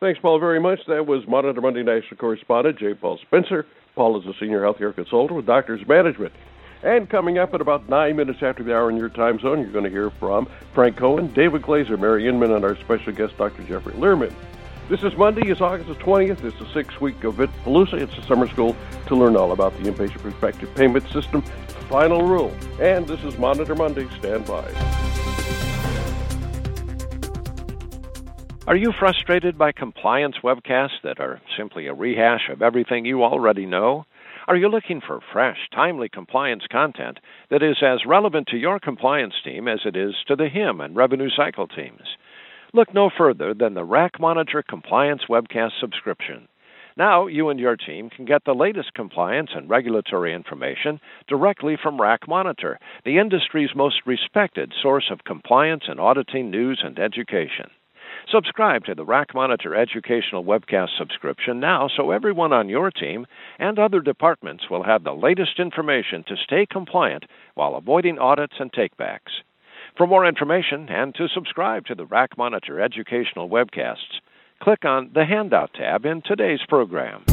Thanks, 0.00 0.20
Paul, 0.20 0.38
very 0.38 0.60
much. 0.60 0.80
That 0.86 1.06
was 1.06 1.26
Monitor 1.26 1.60
Monday 1.60 1.82
National 1.82 2.16
Correspondent 2.16 2.78
J. 2.78 2.94
Paul 2.94 3.18
Spencer. 3.18 3.66
Paul 3.94 4.20
is 4.20 4.26
a 4.26 4.38
senior 4.38 4.60
healthcare 4.60 4.94
consultant 4.94 5.36
with 5.36 5.46
Doctors 5.46 5.86
Management. 5.86 6.32
And 6.82 7.08
coming 7.08 7.38
up 7.38 7.54
at 7.54 7.60
about 7.60 7.88
nine 7.88 8.16
minutes 8.16 8.42
after 8.42 8.64
the 8.64 8.74
hour 8.74 8.90
in 8.90 8.96
your 8.96 9.08
time 9.08 9.38
zone, 9.38 9.60
you're 9.60 9.70
going 9.70 9.84
to 9.84 9.90
hear 9.90 10.10
from 10.10 10.48
Frank 10.74 10.96
Cohen, 10.96 11.32
David 11.32 11.62
Glazer, 11.62 11.98
Mary 11.98 12.26
Inman, 12.26 12.50
and 12.52 12.64
our 12.64 12.76
special 12.76 13.12
guest, 13.12 13.38
Dr. 13.38 13.62
Jeffrey 13.62 13.92
Lehrman. 13.94 14.34
This 14.88 15.04
is 15.04 15.16
Monday. 15.16 15.48
It's 15.48 15.60
August 15.60 15.88
the 15.88 15.94
20th. 15.94 16.42
It's 16.44 16.58
the 16.58 16.68
sixth 16.74 17.00
week 17.00 17.22
of 17.22 17.36
VIPPalooza. 17.36 17.94
It's 17.94 18.18
a 18.18 18.22
summer 18.22 18.48
school 18.48 18.76
to 19.06 19.14
learn 19.14 19.36
all 19.36 19.52
about 19.52 19.72
the 19.80 19.90
inpatient 19.90 20.18
prospective 20.18 20.74
payment 20.74 21.08
system, 21.10 21.42
final 21.88 22.22
rule. 22.22 22.52
And 22.80 23.06
this 23.06 23.22
is 23.22 23.38
Monitor 23.38 23.76
Monday. 23.76 24.08
Stand 24.18 24.44
by. 24.44 25.71
Are 28.64 28.76
you 28.76 28.92
frustrated 28.96 29.58
by 29.58 29.72
compliance 29.72 30.36
webcasts 30.44 31.02
that 31.02 31.18
are 31.18 31.40
simply 31.58 31.88
a 31.88 31.94
rehash 31.94 32.48
of 32.48 32.62
everything 32.62 33.04
you 33.04 33.24
already 33.24 33.66
know? 33.66 34.06
Are 34.46 34.54
you 34.54 34.68
looking 34.68 35.00
for 35.04 35.18
fresh, 35.32 35.58
timely 35.74 36.08
compliance 36.08 36.62
content 36.70 37.18
that 37.50 37.64
is 37.64 37.82
as 37.82 38.06
relevant 38.06 38.46
to 38.48 38.56
your 38.56 38.78
compliance 38.78 39.34
team 39.44 39.66
as 39.66 39.80
it 39.84 39.96
is 39.96 40.14
to 40.28 40.36
the 40.36 40.48
HIM 40.48 40.80
and 40.80 40.94
revenue 40.94 41.28
cycle 41.28 41.66
teams? 41.66 42.16
Look 42.72 42.94
no 42.94 43.10
further 43.10 43.52
than 43.52 43.74
the 43.74 43.82
RAC 43.82 44.20
Monitor 44.20 44.62
Compliance 44.62 45.22
Webcast 45.28 45.72
subscription. 45.80 46.46
Now, 46.96 47.26
you 47.26 47.48
and 47.48 47.58
your 47.58 47.76
team 47.76 48.10
can 48.10 48.26
get 48.26 48.44
the 48.44 48.54
latest 48.54 48.94
compliance 48.94 49.50
and 49.56 49.68
regulatory 49.68 50.32
information 50.32 51.00
directly 51.26 51.76
from 51.82 52.00
RAC 52.00 52.28
Monitor, 52.28 52.78
the 53.04 53.18
industry's 53.18 53.74
most 53.74 54.02
respected 54.06 54.72
source 54.80 55.10
of 55.10 55.24
compliance 55.24 55.84
and 55.88 55.98
auditing 55.98 56.52
news 56.52 56.80
and 56.84 57.00
education. 57.00 57.66
Subscribe 58.30 58.84
to 58.84 58.94
the 58.94 59.04
RAC 59.04 59.34
Monitor 59.34 59.74
Educational 59.74 60.44
Webcast 60.44 60.96
subscription 60.96 61.60
now 61.60 61.88
so 61.94 62.12
everyone 62.12 62.52
on 62.52 62.68
your 62.68 62.90
team 62.90 63.26
and 63.58 63.78
other 63.78 64.00
departments 64.00 64.70
will 64.70 64.84
have 64.84 65.04
the 65.04 65.12
latest 65.12 65.58
information 65.58 66.24
to 66.28 66.36
stay 66.36 66.64
compliant 66.70 67.24
while 67.54 67.74
avoiding 67.74 68.18
audits 68.18 68.54
and 68.58 68.72
takebacks. 68.72 69.42
For 69.96 70.06
more 70.06 70.26
information 70.26 70.88
and 70.88 71.14
to 71.16 71.28
subscribe 71.28 71.86
to 71.86 71.94
the 71.94 72.06
RAC 72.06 72.38
Monitor 72.38 72.80
educational 72.80 73.50
webcasts, 73.50 74.20
click 74.60 74.84
on 74.84 75.10
the 75.12 75.24
Handout 75.24 75.74
tab 75.74 76.06
in 76.06 76.22
today's 76.22 76.60
program. 76.68 77.24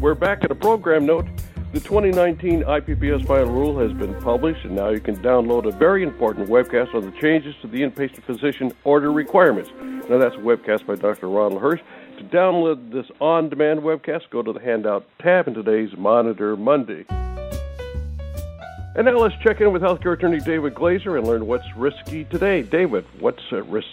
We're 0.00 0.14
back 0.14 0.44
at 0.44 0.50
a 0.50 0.54
program 0.54 1.06
note. 1.06 1.26
The 1.72 1.78
2019 1.78 2.64
IPPS 2.64 3.24
final 3.28 3.52
rule 3.52 3.78
has 3.78 3.96
been 3.96 4.20
published, 4.22 4.64
and 4.64 4.74
now 4.74 4.88
you 4.88 4.98
can 4.98 5.14
download 5.18 5.68
a 5.68 5.70
very 5.70 6.02
important 6.02 6.48
webcast 6.48 6.96
on 6.96 7.02
the 7.02 7.12
changes 7.20 7.54
to 7.62 7.68
the 7.68 7.82
inpatient 7.82 8.24
physician 8.24 8.72
order 8.82 9.12
requirements. 9.12 9.70
Now, 10.10 10.18
that's 10.18 10.34
a 10.34 10.38
webcast 10.38 10.84
by 10.84 10.96
Dr. 10.96 11.28
Ronald 11.28 11.62
Hirsch. 11.62 11.80
To 12.18 12.24
download 12.24 12.90
this 12.90 13.06
on 13.20 13.50
demand 13.50 13.82
webcast, 13.82 14.30
go 14.30 14.42
to 14.42 14.52
the 14.52 14.58
Handout 14.58 15.06
tab 15.20 15.46
in 15.46 15.54
today's 15.54 15.96
Monitor 15.96 16.56
Monday. 16.56 17.04
And 17.08 19.04
now 19.04 19.18
let's 19.18 19.36
check 19.40 19.60
in 19.60 19.72
with 19.72 19.82
healthcare 19.82 20.14
attorney 20.14 20.40
David 20.40 20.74
Glazer 20.74 21.18
and 21.18 21.24
learn 21.24 21.46
what's 21.46 21.76
risky 21.76 22.24
today. 22.24 22.62
David, 22.62 23.04
what's 23.20 23.44
at 23.52 23.64
risk? 23.68 23.86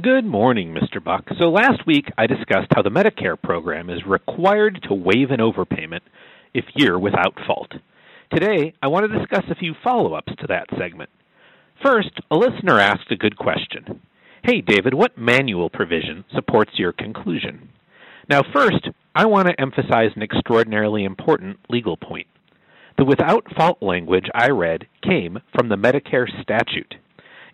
Good 0.00 0.24
morning, 0.24 0.72
Mr. 0.72 1.04
Buck. 1.04 1.26
So 1.38 1.50
last 1.50 1.86
week 1.86 2.10
I 2.16 2.26
discussed 2.26 2.68
how 2.74 2.80
the 2.80 2.90
Medicare 2.90 3.36
program 3.40 3.90
is 3.90 4.06
required 4.06 4.80
to 4.88 4.94
waive 4.94 5.32
an 5.32 5.40
overpayment 5.40 6.00
if 6.54 6.64
you're 6.74 6.98
without 6.98 7.38
fault. 7.46 7.72
Today, 8.32 8.74
I 8.82 8.88
want 8.88 9.10
to 9.10 9.18
discuss 9.18 9.44
a 9.50 9.54
few 9.54 9.74
follow 9.82 10.14
ups 10.14 10.32
to 10.38 10.46
that 10.48 10.66
segment. 10.78 11.10
First, 11.82 12.10
a 12.30 12.36
listener 12.36 12.78
asked 12.78 13.10
a 13.10 13.16
good 13.16 13.36
question 13.36 14.00
Hey, 14.42 14.60
David, 14.60 14.94
what 14.94 15.18
manual 15.18 15.70
provision 15.70 16.24
supports 16.34 16.72
your 16.78 16.92
conclusion? 16.92 17.70
Now, 18.28 18.42
first, 18.52 18.88
I 19.14 19.26
want 19.26 19.48
to 19.48 19.60
emphasize 19.60 20.10
an 20.14 20.22
extraordinarily 20.22 21.04
important 21.04 21.58
legal 21.68 21.96
point. 21.96 22.26
The 22.98 23.04
without 23.04 23.46
fault 23.56 23.78
language 23.80 24.26
I 24.34 24.50
read 24.50 24.86
came 25.02 25.38
from 25.54 25.68
the 25.68 25.76
Medicare 25.76 26.26
statute. 26.42 26.96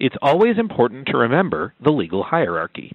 It's 0.01 0.17
always 0.21 0.59
important 0.59 1.07
to 1.09 1.19
remember 1.19 1.75
the 1.83 1.93
legal 1.93 2.25
hierarchy. 2.25 2.93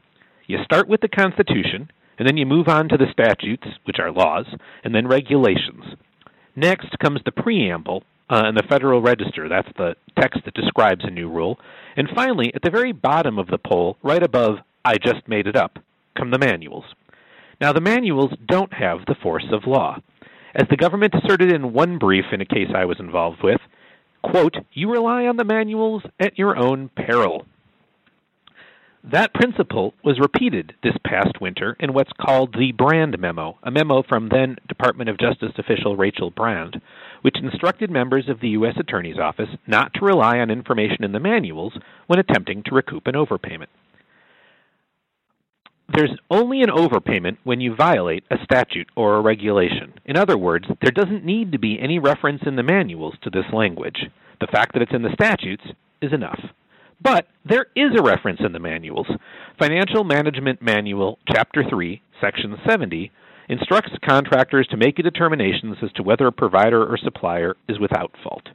You 0.48 0.58
start 0.63 0.88
with 0.88 1.01
the 1.01 1.08
Constitution, 1.08 1.91
and 2.20 2.28
then 2.28 2.38
you 2.38 2.46
move 2.46 2.68
on 2.68 2.90
to 2.90 2.98
the 2.98 3.12
statutes, 3.12 3.66
which 3.86 3.98
are 4.00 4.12
laws, 4.12 4.46
and 4.84 4.94
then 4.94 5.08
regulations. 5.08 5.96
Next 6.56 7.00
comes 7.00 7.22
the 7.24 7.32
preamble 7.32 8.04
uh, 8.30 8.44
and 8.46 8.58
the 8.58 8.68
Federal 8.70 9.02
Register. 9.02 9.48
That's 9.50 9.72
the 9.78 9.96
text 10.20 10.42
that 10.46 10.54
describes 10.54 11.06
a 11.06 11.10
new 11.10 11.30
rule. 11.30 11.58
And 11.96 12.10
finally, 12.14 12.52
at 12.54 12.62
the 12.62 12.70
very 12.70 12.92
bottom 12.92 13.40
of 13.40 13.48
the 13.48 13.58
poll, 13.58 13.98
right 14.04 14.22
above 14.22 14.58
I 14.86 14.98
just 14.98 15.28
made 15.28 15.48
it 15.48 15.56
up, 15.56 15.80
come 16.18 16.32
the 16.32 16.38
manuals. 16.38 16.86
Now, 17.62 17.74
the 17.74 17.82
manuals 17.82 18.32
don't 18.48 18.74
have 18.74 19.00
the 19.06 19.16
force 19.22 19.46
of 19.52 19.68
law. 19.68 19.98
As 20.56 20.68
the 20.70 20.78
government 20.78 21.14
asserted 21.14 21.52
in 21.52 21.74
one 21.74 21.98
brief 21.98 22.26
in 22.32 22.42
a 22.42 22.46
case 22.46 22.70
I 22.76 22.86
was 22.86 23.00
involved 23.00 23.44
with, 23.44 23.60
quote, 24.24 24.56
you 24.74 24.92
rely 24.92 25.26
on 25.26 25.38
the 25.38 25.44
manuals 25.44 26.04
at 26.20 26.38
your 26.38 26.58
own 26.58 26.90
peril. 26.96 27.46
That 29.03 29.34
principle 29.34 29.94
was 30.03 30.20
repeated 30.20 30.74
this 30.84 30.96
past 31.06 31.39
winter 31.39 31.75
in 31.79 31.94
what's 31.94 32.12
called 32.20 32.53
the 32.53 32.74
Brand 32.74 33.18
Memo, 33.18 33.58
a 33.63 33.72
memo 33.72 34.03
from 34.03 34.29
then 34.29 34.58
Department 34.68 35.10
of 35.10 35.18
Justice 35.18 35.53
official 35.58 35.96
Rachel 35.96 36.32
Brand, 36.32 36.82
which 37.22 37.39
instructed 37.41 37.89
members 37.89 38.27
of 38.27 38.39
the 38.39 38.50
U.S. 38.50 38.75
Attorney's 38.77 39.18
Office 39.18 39.50
not 39.65 39.94
to 39.96 40.06
rely 40.06 40.39
on 40.39 40.51
information 40.51 41.03
in 41.03 41.13
the 41.13 41.20
manuals 41.20 41.74
when 42.08 42.20
attempting 42.20 42.62
to 42.63 42.75
recoup 42.75 43.08
an 43.08 43.15
overpayment 43.15 43.68
there's 45.94 46.15
only 46.29 46.62
an 46.62 46.70
overpayment 46.70 47.38
when 47.44 47.62
you 47.62 47.75
violate 47.75 48.24
a 48.29 48.36
statute 48.44 48.88
or 48.96 49.15
a 49.15 49.22
regulation. 49.22 49.94
In 50.06 50.18
other 50.18 50.38
words, 50.38 50.65
there 50.82 50.91
doesn't 50.91 51.25
need 51.25 51.51
to 51.51 51.60
be 51.60 51.79
any 51.79 52.00
reference 52.00 52.41
in 52.46 52.56
the 52.56 52.63
manuals 52.63 53.15
to 53.24 53.29
this 53.29 53.46
language. 53.51 54.06
The 54.39 54.48
fact 54.48 54.74
that 54.74 54.82
it's 54.82 54.94
in 54.94 55.01
the 55.01 55.13
statutes 55.13 55.63
is 56.01 56.13
enough. 56.13 56.39
But 57.01 57.27
there 57.46 57.68
is 57.75 57.91
a 57.98 58.03
reference 58.03 58.41
in 58.46 58.51
the 58.51 58.60
manuals. 58.60 59.08
Financial 59.58 60.03
Management 60.03 60.62
Manual, 60.62 61.18
Chapter 61.32 61.63
3, 61.70 62.01
Section 62.22 62.58
70, 62.68 63.12
instructs 63.48 63.91
contractors 64.08 64.68
to 64.68 64.77
make 64.77 64.96
determinations 64.96 65.77
as 65.82 65.91
to 65.94 66.03
whether 66.03 66.27
a 66.27 66.32
provider 66.32 66.84
or 66.84 66.98
supplier 66.98 67.56
is 67.68 67.79
without 67.79 68.12
fault. 68.24 68.48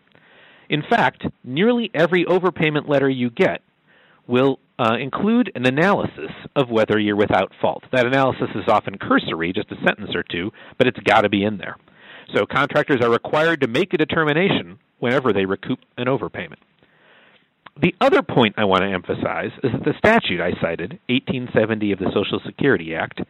In 0.68 0.82
fact, 0.88 1.24
nearly 1.42 1.90
every 1.94 2.24
overpayment 2.24 2.88
letter 2.88 3.08
you 3.08 3.30
get 3.30 3.60
will 4.26 4.58
uh, 4.78 4.96
include 4.98 5.52
an 5.54 5.66
analysis 5.66 6.30
of 6.56 6.70
whether 6.70 6.98
you're 6.98 7.16
without 7.16 7.52
fault. 7.60 7.84
That 7.92 8.06
analysis 8.06 8.48
is 8.54 8.64
often 8.68 8.98
cursory, 8.98 9.52
just 9.52 9.70
a 9.70 9.76
sentence 9.84 10.14
or 10.14 10.22
two, 10.22 10.50
but 10.78 10.86
it's 10.86 10.98
got 11.00 11.22
to 11.22 11.28
be 11.28 11.44
in 11.44 11.58
there. 11.58 11.76
So 12.34 12.46
contractors 12.46 13.00
are 13.02 13.10
required 13.10 13.60
to 13.60 13.68
make 13.68 13.92
a 13.92 13.98
determination 13.98 14.78
whenever 14.98 15.32
they 15.32 15.44
recoup 15.44 15.80
an 15.98 16.06
overpayment. 16.06 16.56
The 17.80 17.94
other 18.00 18.22
point 18.22 18.54
I 18.56 18.64
want 18.64 18.82
to 18.82 18.92
emphasize 18.92 19.50
is 19.62 19.72
that 19.72 19.84
the 19.84 19.98
statute 19.98 20.40
I 20.40 20.52
cited, 20.60 21.00
1870 21.08 21.92
of 21.92 21.98
the 21.98 22.12
Social 22.14 22.40
Security 22.46 22.94
Act, 22.94 23.20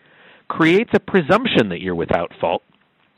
creates 0.49 0.91
a 0.95 1.01
presumption 1.01 1.71
that 1.71 1.81
you're 1.81 1.95
without 1.95 2.33
fault 2.41 2.63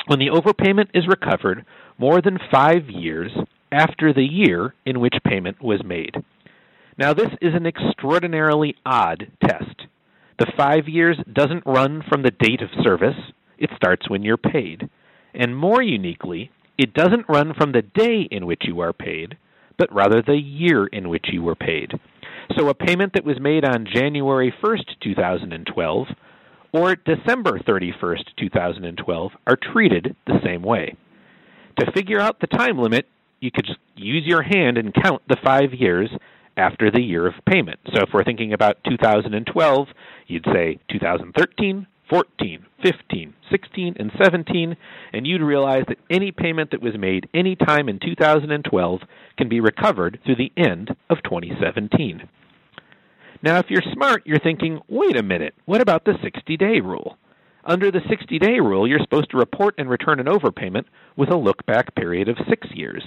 when 0.06 0.21
the 0.21 0.30
overpayment 0.30 0.90
is 0.95 1.09
recovered 1.09 1.66
more 1.99 2.23
than 2.23 2.38
five 2.52 2.88
years 2.88 3.33
after 3.73 4.12
the 4.12 4.23
year 4.23 4.75
in 4.85 5.00
which 5.00 5.14
payment 5.25 5.61
was 5.61 5.83
made. 5.85 6.14
Now, 6.97 7.12
this 7.12 7.30
is 7.42 7.54
an 7.54 7.66
extraordinarily 7.66 8.76
odd 8.87 9.26
test. 9.45 9.87
The 10.38 10.52
five 10.56 10.87
years 10.87 11.18
doesn't 11.33 11.66
run 11.66 12.02
from 12.09 12.23
the 12.23 12.30
date 12.30 12.62
of 12.62 12.85
service, 12.85 13.16
it 13.59 13.71
starts 13.75 14.09
when 14.09 14.23
you're 14.23 14.37
paid. 14.37 14.88
And 15.35 15.56
more 15.56 15.83
uniquely, 15.83 16.50
it 16.78 16.95
doesn't 16.95 17.28
run 17.28 17.52
from 17.54 17.73
the 17.73 17.83
day 17.83 18.28
in 18.30 18.47
which 18.47 18.62
you 18.64 18.80
are 18.80 18.92
paid, 18.92 19.37
but 19.78 19.92
rather 19.92 20.23
the 20.23 20.37
year 20.37 20.87
in 20.87 21.09
which 21.09 21.26
you 21.33 21.42
were 21.42 21.54
paid. 21.54 21.92
So 22.56 22.68
a 22.68 22.75
payment 22.75 23.12
that 23.14 23.25
was 23.25 23.40
made 23.40 23.64
on 23.64 23.87
January 23.92 24.54
1st, 24.62 25.00
2012, 25.02 26.06
or 26.73 26.97
December 26.97 27.59
31st, 27.59 28.25
2012, 28.38 29.33
are 29.47 29.56
treated 29.73 30.16
the 30.26 30.38
same 30.45 30.62
way. 30.62 30.97
To 31.78 31.92
figure 31.92 32.21
out 32.21 32.40
the 32.40 32.47
time 32.47 32.78
limit, 32.78 33.06
you 33.40 33.50
could 33.50 33.66
just 33.66 33.78
use 33.97 34.25
your 34.26 34.42
hand 34.42 34.78
and 34.78 34.95
count 34.95 35.23
the 35.28 35.37
five 35.45 35.75
years 35.75 36.11
after 36.56 36.90
the 36.90 37.02
year 37.02 37.26
of 37.26 37.35
payment. 37.47 37.78
So 37.95 38.02
if 38.02 38.09
we're 38.14 38.25
thinking 38.25 38.52
about 38.52 38.78
2012, 38.88 39.88
you'd 40.26 40.47
say 40.52 40.78
2013, 40.90 41.87
14, 42.09 42.65
15, 42.83 43.35
16, 43.51 43.97
and 43.99 44.13
17, 44.23 44.77
and 45.13 45.27
you'd 45.27 45.43
realize 45.43 45.85
that 45.89 45.99
any 46.11 46.31
payment 46.31 46.71
that 46.71 46.83
was 46.83 46.97
made 46.99 47.29
any 47.35 47.57
time 47.57 47.89
in 47.89 47.99
2012 47.99 49.01
can 49.37 49.49
be 49.49 49.61
recovered 49.61 50.21
through 50.25 50.37
the 50.37 50.53
end 50.57 50.95
of 51.11 51.19
2017. 51.25 52.29
Now, 53.43 53.59
if 53.59 53.67
you're 53.69 53.83
smart, 53.93 54.23
you're 54.25 54.39
thinking, 54.39 54.81
wait 54.89 55.17
a 55.17 55.23
minute, 55.23 55.55
what 55.65 55.81
about 55.81 56.05
the 56.05 56.15
60 56.23 56.57
day 56.57 56.81
rule? 56.81 57.19
Under 57.65 57.91
the 57.91 58.01
60 58.09 58.39
day 58.39 58.61
rule, 58.61 58.87
you're 58.87 59.01
supposed 59.01 59.31
to 59.31 59.37
report 59.37 59.75
and 59.79 59.91
return 59.91 60.21
an 60.21 60.27
overpayment 60.27 60.85
with 61.17 61.31
a 61.31 61.37
look 61.37 61.67
back 61.67 61.95
period 61.95 62.29
of 62.29 62.37
six 62.49 62.69
years 62.73 63.03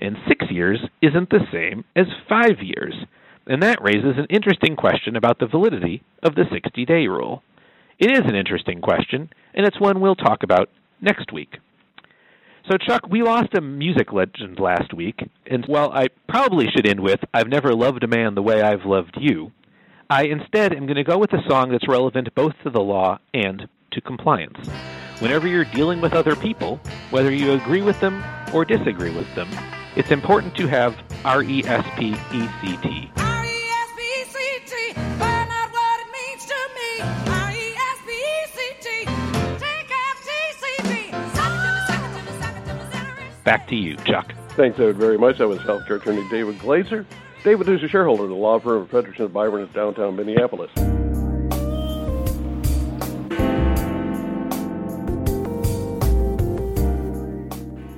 and 0.00 0.16
six 0.26 0.46
years 0.50 0.78
isn't 1.02 1.30
the 1.30 1.46
same 1.52 1.84
as 1.94 2.06
five 2.28 2.62
years. 2.62 2.94
And 3.46 3.62
that 3.62 3.82
raises 3.82 4.16
an 4.16 4.26
interesting 4.30 4.76
question 4.76 5.16
about 5.16 5.38
the 5.38 5.46
validity 5.46 6.02
of 6.22 6.34
the 6.34 6.44
60 6.52 6.84
day 6.84 7.06
rule. 7.06 7.42
It 8.00 8.10
is 8.10 8.22
an 8.24 8.34
interesting 8.34 8.80
question, 8.80 9.28
and 9.52 9.66
it's 9.66 9.78
one 9.78 10.00
we'll 10.00 10.16
talk 10.16 10.42
about 10.42 10.70
next 11.02 11.34
week. 11.34 11.58
So, 12.70 12.78
Chuck, 12.78 13.02
we 13.10 13.22
lost 13.22 13.52
a 13.54 13.60
music 13.60 14.10
legend 14.10 14.58
last 14.58 14.94
week, 14.94 15.20
and 15.46 15.66
while 15.66 15.92
I 15.92 16.06
probably 16.26 16.66
should 16.74 16.88
end 16.88 17.00
with, 17.00 17.20
I've 17.34 17.48
never 17.48 17.74
loved 17.74 18.02
a 18.02 18.08
man 18.08 18.34
the 18.34 18.42
way 18.42 18.62
I've 18.62 18.86
loved 18.86 19.18
you, 19.20 19.52
I 20.08 20.24
instead 20.24 20.72
am 20.72 20.86
going 20.86 20.96
to 20.96 21.04
go 21.04 21.18
with 21.18 21.34
a 21.34 21.46
song 21.46 21.70
that's 21.70 21.86
relevant 21.86 22.34
both 22.34 22.54
to 22.64 22.70
the 22.70 22.80
law 22.80 23.18
and 23.34 23.68
to 23.90 24.00
compliance. 24.00 24.56
Whenever 25.18 25.46
you're 25.46 25.66
dealing 25.66 26.00
with 26.00 26.14
other 26.14 26.34
people, 26.34 26.80
whether 27.10 27.30
you 27.30 27.52
agree 27.52 27.82
with 27.82 28.00
them 28.00 28.24
or 28.54 28.64
disagree 28.64 29.14
with 29.14 29.32
them, 29.34 29.48
it's 29.94 30.10
important 30.10 30.56
to 30.56 30.66
have 30.66 30.96
R 31.24 31.42
E 31.42 31.62
S 31.64 31.84
P 31.98 32.16
E 32.32 32.48
C 32.62 32.76
T. 32.78 33.09
Back 43.50 43.66
to 43.66 43.74
you, 43.74 43.96
Chuck. 44.04 44.32
Thanks, 44.50 44.78
David, 44.78 44.96
very 44.96 45.18
much. 45.18 45.38
That 45.38 45.48
was 45.48 45.58
healthcare 45.62 46.00
attorney 46.00 46.24
David 46.30 46.56
Glazer. 46.60 47.04
David 47.42 47.68
is 47.68 47.82
a 47.82 47.88
shareholder 47.88 48.22
of 48.22 48.28
the 48.28 48.36
law 48.36 48.60
firm 48.60 48.82
of 48.82 48.88
Fredrikson 48.88 49.32
Byron 49.32 49.64
in 49.64 49.72
downtown 49.72 50.14
Minneapolis. 50.14 50.70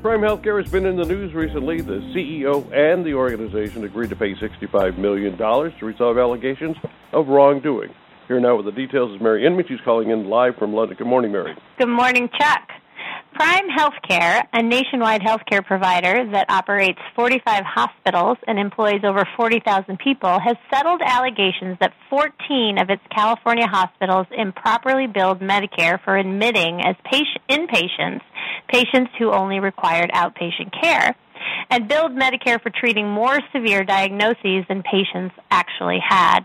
Prime 0.00 0.22
Healthcare 0.22 0.58
has 0.62 0.72
been 0.72 0.86
in 0.86 0.96
the 0.96 1.04
news 1.04 1.34
recently. 1.34 1.82
The 1.82 2.00
CEO 2.14 2.72
and 2.72 3.04
the 3.04 3.12
organization 3.12 3.84
agreed 3.84 4.08
to 4.08 4.16
pay 4.16 4.34
$65 4.34 4.96
million 4.96 5.36
to 5.36 5.84
resolve 5.84 6.16
allegations 6.16 6.78
of 7.12 7.28
wrongdoing. 7.28 7.90
Here 8.26 8.40
now 8.40 8.56
with 8.56 8.64
the 8.64 8.72
details 8.72 9.14
is 9.14 9.20
Mary 9.20 9.44
Inman. 9.44 9.66
She's 9.68 9.82
calling 9.84 10.08
in 10.08 10.30
live 10.30 10.56
from 10.56 10.72
London. 10.72 10.96
Good 10.96 11.08
morning, 11.08 11.30
Mary. 11.30 11.54
Good 11.76 11.90
morning, 11.90 12.30
Chuck. 12.40 12.70
Prime 13.34 13.68
Healthcare, 13.70 14.44
a 14.52 14.62
nationwide 14.62 15.22
healthcare 15.22 15.64
provider 15.64 16.30
that 16.32 16.50
operates 16.50 16.98
45 17.16 17.64
hospitals 17.64 18.36
and 18.46 18.58
employs 18.58 19.04
over 19.04 19.26
40,000 19.36 19.98
people, 19.98 20.38
has 20.38 20.56
settled 20.72 21.00
allegations 21.02 21.78
that 21.80 21.94
14 22.10 22.78
of 22.78 22.90
its 22.90 23.02
California 23.14 23.66
hospitals 23.66 24.26
improperly 24.36 25.06
billed 25.06 25.40
Medicare 25.40 26.02
for 26.04 26.16
admitting 26.16 26.82
as 26.82 26.94
patient, 27.04 27.42
inpatients 27.48 28.20
patients 28.72 29.10
who 29.18 29.30
only 29.30 29.60
required 29.60 30.10
outpatient 30.12 30.72
care, 30.80 31.14
and 31.70 31.88
billed 31.88 32.12
Medicare 32.12 32.60
for 32.62 32.70
treating 32.70 33.08
more 33.08 33.38
severe 33.54 33.84
diagnoses 33.84 34.64
than 34.68 34.82
patients 34.82 35.34
actually 35.50 35.98
had. 36.06 36.40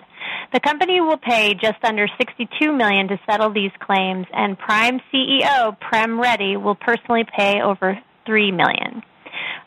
The 0.53 0.59
company 0.59 1.01
will 1.01 1.17
pay 1.17 1.53
just 1.53 1.83
under 1.83 2.07
62 2.17 2.71
million 2.71 3.07
to 3.09 3.19
settle 3.29 3.51
these 3.51 3.71
claims, 3.79 4.25
and 4.33 4.57
Prime 4.57 5.01
CEO 5.13 5.79
Prem 5.79 6.19
Reddy 6.19 6.55
will 6.57 6.75
personally 6.75 7.25
pay 7.37 7.61
over 7.61 7.99
3 8.25 8.51
million. 8.51 9.03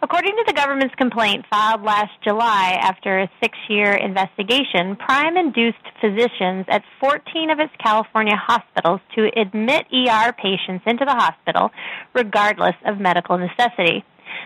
According 0.03 0.33
to 0.33 0.45
the 0.47 0.55
government's 0.55 0.95
complaint 0.95 1.45
filed 1.51 1.83
last 1.83 2.13
July 2.25 2.79
after 2.81 3.21
a 3.21 3.31
six 3.43 3.59
year 3.69 3.93
investigation, 3.93 4.97
Prime 4.97 5.37
induced 5.37 5.85
physicians 6.01 6.65
at 6.69 6.83
14 7.01 7.51
of 7.51 7.61
its 7.61 7.73
California 7.79 8.35
hospitals 8.35 9.01
to 9.15 9.31
admit 9.37 9.85
ER 9.93 10.33
patients 10.33 10.85
into 10.87 11.05
the 11.05 11.15
hospital 11.15 11.71
regardless 12.15 12.75
of 12.87 12.99
medical 12.99 13.37
necessity. 13.37 14.03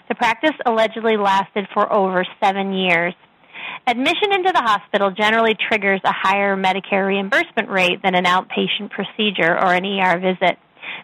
The 0.08 0.16
practice 0.16 0.56
allegedly 0.66 1.16
lasted 1.16 1.68
for 1.72 1.92
over 1.92 2.26
seven 2.42 2.72
years. 2.72 3.14
Admission 3.86 4.32
into 4.32 4.52
the 4.52 4.62
hospital 4.62 5.10
generally 5.10 5.54
triggers 5.68 6.00
a 6.04 6.12
higher 6.12 6.56
Medicare 6.56 7.06
reimbursement 7.06 7.68
rate 7.68 8.00
than 8.02 8.14
an 8.14 8.24
outpatient 8.24 8.90
procedure 8.90 9.52
or 9.52 9.74
an 9.74 9.84
ER 9.84 10.18
visit. 10.18 10.58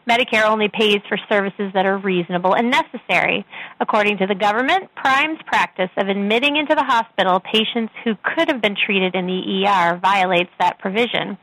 Medicare 0.08 0.44
only 0.44 0.68
pays 0.68 1.00
for 1.08 1.18
services 1.28 1.70
that 1.74 1.86
are 1.86 1.98
reasonable 1.98 2.54
and 2.54 2.70
necessary. 2.70 3.44
According 3.80 4.18
to 4.18 4.26
the 4.26 4.34
government, 4.34 4.90
Prime's 4.94 5.38
practice 5.46 5.90
of 5.96 6.08
admitting 6.08 6.56
into 6.56 6.74
the 6.74 6.84
hospital 6.84 7.40
patients 7.40 7.92
who 8.04 8.14
could 8.22 8.48
have 8.48 8.62
been 8.62 8.76
treated 8.76 9.14
in 9.14 9.26
the 9.26 9.66
ER 9.66 9.98
violates 10.02 10.50
that 10.58 10.78
provision. 10.78 11.36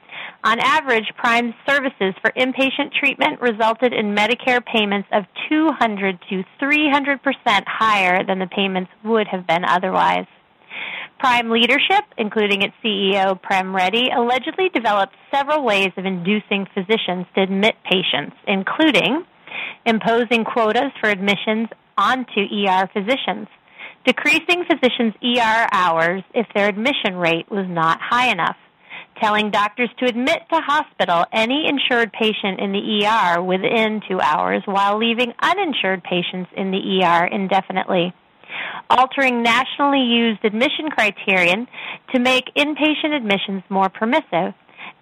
On 0.43 0.59
average, 0.59 1.11
Prime's 1.17 1.53
services 1.67 2.13
for 2.21 2.31
inpatient 2.31 2.93
treatment 2.97 3.41
resulted 3.41 3.93
in 3.93 4.15
Medicare 4.15 4.63
payments 4.65 5.07
of 5.11 5.25
200 5.49 6.19
to 6.29 6.43
300 6.59 7.21
percent 7.21 7.65
higher 7.67 8.23
than 8.23 8.39
the 8.39 8.47
payments 8.47 8.91
would 9.03 9.27
have 9.27 9.47
been 9.47 9.65
otherwise. 9.65 10.25
Prime 11.19 11.49
leadership, 11.49 12.05
including 12.17 12.61
its 12.61 12.75
CEO 12.83 13.41
Prem 13.41 13.75
Reddy, 13.75 14.09
allegedly 14.15 14.69
developed 14.69 15.15
several 15.33 15.63
ways 15.63 15.89
of 15.97 16.05
inducing 16.05 16.67
physicians 16.75 17.25
to 17.35 17.41
admit 17.41 17.75
patients, 17.89 18.35
including 18.47 19.25
imposing 19.85 20.43
quotas 20.43 20.91
for 20.99 21.09
admissions 21.09 21.69
onto 21.97 22.41
ER 22.41 22.87
physicians, 22.93 23.47
decreasing 24.05 24.63
physicians' 24.69 25.15
ER 25.23 25.67
hours 25.71 26.23
if 26.35 26.45
their 26.53 26.69
admission 26.69 27.15
rate 27.15 27.49
was 27.49 27.65
not 27.67 27.99
high 27.99 28.31
enough, 28.31 28.57
telling 29.19 29.49
doctors 29.49 29.89
to 29.97 30.05
admit 30.05 30.43
to 30.51 30.61
hospital 30.61 31.25
any 31.33 31.67
insured 31.67 32.13
patient 32.13 32.59
in 32.59 32.71
the 32.71 33.05
ER 33.05 33.41
within 33.41 34.01
two 34.07 34.21
hours 34.21 34.61
while 34.65 34.99
leaving 34.99 35.33
uninsured 35.41 36.03
patients 36.03 36.51
in 36.55 36.69
the 36.69 37.01
ER 37.03 37.25
indefinitely 37.25 38.13
altering 38.89 39.43
nationally 39.43 40.01
used 40.01 40.43
admission 40.43 40.89
criterion 40.89 41.67
to 42.13 42.19
make 42.19 42.45
inpatient 42.55 43.15
admissions 43.15 43.63
more 43.69 43.89
permissive, 43.89 44.53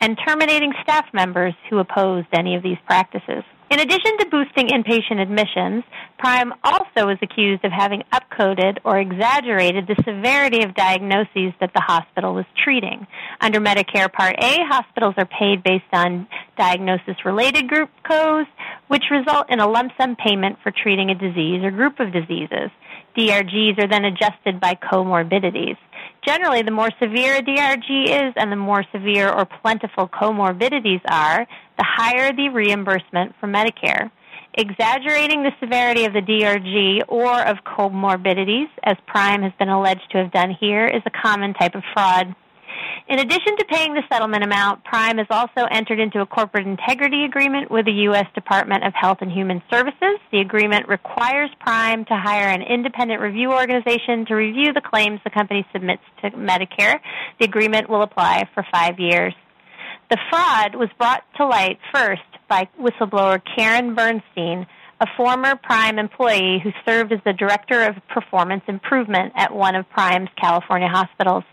and 0.02 0.18
terminating 0.28 0.74
staff 0.84 1.06
members 1.14 1.54
who 1.70 1.80
opposed 1.80 2.28
any 2.34 2.56
of 2.56 2.64
these 2.64 2.78
practices. 2.86 3.44
In 3.72 3.80
addition 3.80 4.18
to 4.20 4.26
boosting 4.30 4.68
inpatient 4.68 5.20
admissions, 5.20 5.84
Prime 6.20 6.54
also 6.64 7.10
is 7.10 7.18
accused 7.22 7.66
of 7.66 7.72
having 7.72 8.04
upcoded 8.14 8.78
or 8.86 9.00
exaggerated 9.00 9.88
the 9.88 9.96
severity 10.06 10.64
of 10.64 10.76
diagnoses 10.76 11.52
that 11.60 11.72
the 11.74 11.82
hospital 11.82 12.36
was 12.36 12.46
treating. 12.64 13.08
Under 13.42 13.60
Medicare 13.60 14.12
Part 14.12 14.36
A, 14.40 14.58
hospitals 14.70 15.16
are 15.18 15.26
paid 15.26 15.64
based 15.64 15.92
on 15.92 16.28
diagnosis 16.58 17.16
related 17.26 17.68
group 17.68 17.90
codes, 18.08 18.48
which 18.88 19.04
result 19.12 19.48
in 19.50 19.60
a 19.60 19.68
lump 19.68 19.92
sum 20.00 20.16
payment 20.16 20.58
for 20.62 20.72
treating 20.72 21.10
a 21.10 21.16
disease 21.16 21.64
or 21.64 21.72
group 21.72 22.00
of 22.00 22.14
diseases. 22.14 22.70
DRGs 23.18 23.82
are 23.82 23.88
then 23.88 24.06
adjusted 24.06 24.60
by 24.60 24.76
comorbidities. 24.76 25.78
Generally, 26.26 26.64
the 26.64 26.72
more 26.72 26.90
severe 27.00 27.38
a 27.38 27.42
DRG 27.42 28.06
is 28.06 28.34
and 28.36 28.52
the 28.52 28.56
more 28.56 28.84
severe 28.92 29.30
or 29.30 29.46
plentiful 29.46 30.08
comorbidities 30.08 31.02
are, 31.10 31.48
the 31.78 31.86
higher 31.86 32.34
the 32.34 32.50
reimbursement 32.50 33.34
for 33.40 33.48
Medicare. 33.48 34.12
Exaggerating 34.58 35.44
the 35.44 35.52
severity 35.60 36.06
of 36.06 36.14
the 36.14 36.22
DRG 36.22 37.04
or 37.08 37.42
of 37.42 37.58
comorbidities, 37.66 38.70
as 38.84 38.96
Prime 39.06 39.42
has 39.42 39.52
been 39.60 39.70
alleged 39.70 40.10
to 40.12 40.18
have 40.18 40.32
done 40.32 40.56
here, 40.60 40.86
is 40.86 41.02
a 41.06 41.12
common 41.22 41.54
type 41.54 41.76
of 41.76 41.84
fraud. 41.94 42.34
In 43.08 43.20
addition 43.20 43.56
to 43.58 43.66
paying 43.66 43.94
the 43.94 44.02
settlement 44.12 44.44
amount, 44.44 44.84
Prime 44.84 45.20
has 45.20 45.28
also 45.30 45.68
entered 45.70 46.00
into 46.00 46.22
a 46.22 46.26
corporate 46.26 46.66
integrity 46.66 47.24
agreement 47.24 47.70
with 47.70 47.86
the 47.86 47.92
U.S. 48.10 48.26
Department 48.34 48.84
of 48.84 48.94
Health 48.96 49.20
and 49.22 49.32
Human 49.32 49.62
Services. 49.72 50.18
The 50.32 50.40
agreement 50.40 50.88
requires 50.88 51.52
Prime 51.60 52.06
to 52.06 52.16
hire 52.16 52.50
an 52.50 52.64
independent 52.64 53.22
review 53.22 53.52
organization 53.52 54.26
to 54.26 54.34
review 54.34 54.74
the 54.74 54.82
claims 54.82 55.20
the 55.24 55.30
company 55.30 55.66
submits 55.72 56.02
to 56.22 56.32
Medicare. 56.32 57.00
The 57.40 57.46
agreement 57.46 57.90
will 57.90 58.02
apply 58.02 58.50
for 58.56 58.66
five 58.72 59.00
years. 59.00 59.36
The 60.10 60.18
fraud 60.30 60.76
was 60.76 60.90
brought 60.98 61.24
to 61.38 61.46
light 61.46 61.80
first 61.94 62.22
by 62.48 62.68
whistleblower 62.80 63.42
Karen 63.56 63.96
Bernstein, 63.96 64.68
a 65.00 65.08
former 65.18 65.56
Prime 65.56 66.00
employee 66.00 66.60
who 66.64 66.72
served 66.86 67.12
as 67.12 67.20
the 67.26 67.34
director 67.34 67.84
of 67.84 67.96
performance 68.08 68.64
improvement 68.68 69.34
at 69.36 69.54
one 69.54 69.76
of 69.76 69.90
Prime's 69.90 70.30
California 70.40 70.88
hospitals. 70.88 71.44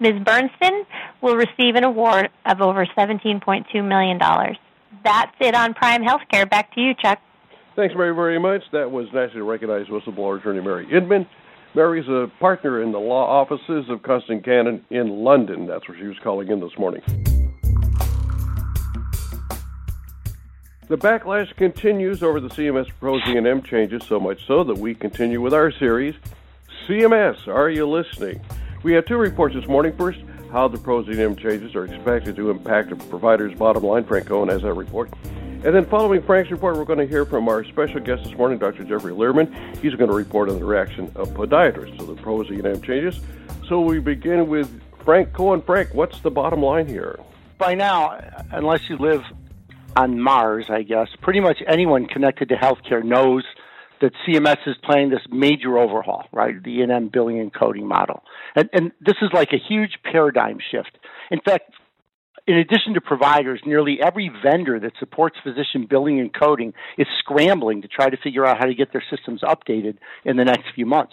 Ms. 0.00 0.22
Bernstein 0.24 0.84
will 1.20 1.36
receive 1.36 1.74
an 1.74 1.84
award 1.84 2.30
of 2.46 2.60
over 2.60 2.86
$17.2 2.86 3.88
million. 3.88 4.18
That's 5.04 5.34
it 5.40 5.54
on 5.54 5.74
Prime 5.74 6.02
Healthcare. 6.02 6.48
Back 6.48 6.74
to 6.74 6.80
you, 6.80 6.94
Chuck. 6.94 7.20
Thanks, 7.74 7.94
very, 7.94 8.14
very 8.14 8.38
much. 8.38 8.62
That 8.72 8.90
was 8.90 9.06
nationally 9.12 9.42
recognized 9.42 9.88
whistleblower 9.88 10.38
attorney 10.38 10.60
Mary 10.60 10.88
Inman. 10.90 11.26
Mary's 11.74 12.08
a 12.08 12.30
partner 12.40 12.82
in 12.82 12.92
the 12.92 12.98
law 12.98 13.26
offices 13.26 13.88
of 13.88 14.02
Constantine 14.02 14.42
Cannon 14.42 14.84
in 14.90 15.22
London. 15.22 15.66
That's 15.66 15.86
where 15.86 15.98
she 15.98 16.06
was 16.06 16.18
calling 16.22 16.48
in 16.48 16.60
this 16.60 16.76
morning. 16.78 17.02
The 20.88 20.96
backlash 20.96 21.54
continues 21.56 22.22
over 22.22 22.40
the 22.40 22.48
CMS 22.48 22.88
proposing 22.98 23.34
E&M 23.34 23.62
changes, 23.62 24.02
so 24.06 24.18
much 24.18 24.46
so 24.46 24.64
that 24.64 24.78
we 24.78 24.94
continue 24.94 25.40
with 25.40 25.52
our 25.52 25.70
series, 25.70 26.14
CMS, 26.86 27.46
Are 27.46 27.68
You 27.68 27.86
Listening? 27.86 28.40
We 28.84 28.92
have 28.92 29.06
two 29.06 29.16
reports 29.16 29.56
this 29.56 29.66
morning. 29.66 29.96
First, 29.96 30.20
how 30.52 30.68
the 30.68 30.78
E&M 30.78 31.34
changes 31.34 31.74
are 31.74 31.84
expected 31.84 32.36
to 32.36 32.50
impact 32.50 32.92
a 32.92 32.96
provider's 32.96 33.52
bottom 33.58 33.82
line. 33.82 34.04
Frank 34.04 34.26
Cohen 34.26 34.48
has 34.48 34.62
that 34.62 34.72
report. 34.74 35.12
And 35.64 35.74
then 35.74 35.84
following 35.84 36.22
Frank's 36.22 36.52
report, 36.52 36.76
we're 36.76 36.84
going 36.84 37.00
to 37.00 37.06
hear 37.06 37.26
from 37.26 37.48
our 37.48 37.64
special 37.64 37.98
guest 37.98 38.22
this 38.22 38.34
morning, 38.34 38.58
Dr. 38.58 38.84
Jeffrey 38.84 39.12
Lehrman. 39.12 39.52
He's 39.78 39.94
going 39.94 40.08
to 40.08 40.16
report 40.16 40.48
on 40.48 40.60
the 40.60 40.64
reaction 40.64 41.10
of 41.16 41.30
podiatrists 41.30 41.98
to 41.98 42.04
the 42.04 42.52
E&M 42.52 42.80
changes. 42.80 43.20
So 43.68 43.80
we 43.80 43.98
begin 43.98 44.46
with 44.46 44.80
Frank 45.04 45.32
Cohen. 45.32 45.60
Frank, 45.60 45.92
what's 45.92 46.20
the 46.20 46.30
bottom 46.30 46.62
line 46.62 46.86
here? 46.86 47.18
By 47.58 47.74
now, 47.74 48.16
unless 48.52 48.88
you 48.88 48.96
live 48.96 49.24
on 49.96 50.20
Mars, 50.20 50.70
I 50.70 50.84
guess, 50.84 51.08
pretty 51.20 51.40
much 51.40 51.60
anyone 51.66 52.06
connected 52.06 52.48
to 52.50 52.54
healthcare 52.54 53.02
knows– 53.02 53.42
that 54.00 54.12
CMS 54.26 54.58
is 54.66 54.76
planning 54.84 55.10
this 55.10 55.22
major 55.30 55.78
overhaul, 55.78 56.24
right? 56.32 56.62
The 56.62 56.70
E&M 56.70 57.10
billing 57.12 57.40
and 57.40 57.52
coding 57.52 57.86
model. 57.86 58.22
And, 58.54 58.68
and 58.72 58.92
this 59.00 59.16
is 59.22 59.30
like 59.32 59.52
a 59.52 59.58
huge 59.58 59.98
paradigm 60.04 60.58
shift. 60.70 60.98
In 61.30 61.40
fact, 61.40 61.72
in 62.46 62.56
addition 62.56 62.94
to 62.94 63.00
providers, 63.00 63.60
nearly 63.66 63.98
every 64.02 64.30
vendor 64.42 64.80
that 64.80 64.92
supports 64.98 65.36
physician 65.42 65.86
billing 65.88 66.18
and 66.18 66.32
coding 66.32 66.72
is 66.96 67.06
scrambling 67.18 67.82
to 67.82 67.88
try 67.88 68.08
to 68.08 68.16
figure 68.16 68.46
out 68.46 68.58
how 68.58 68.64
to 68.64 68.74
get 68.74 68.92
their 68.92 69.04
systems 69.10 69.42
updated 69.42 69.98
in 70.24 70.38
the 70.38 70.44
next 70.44 70.64
few 70.74 70.86
months. 70.86 71.12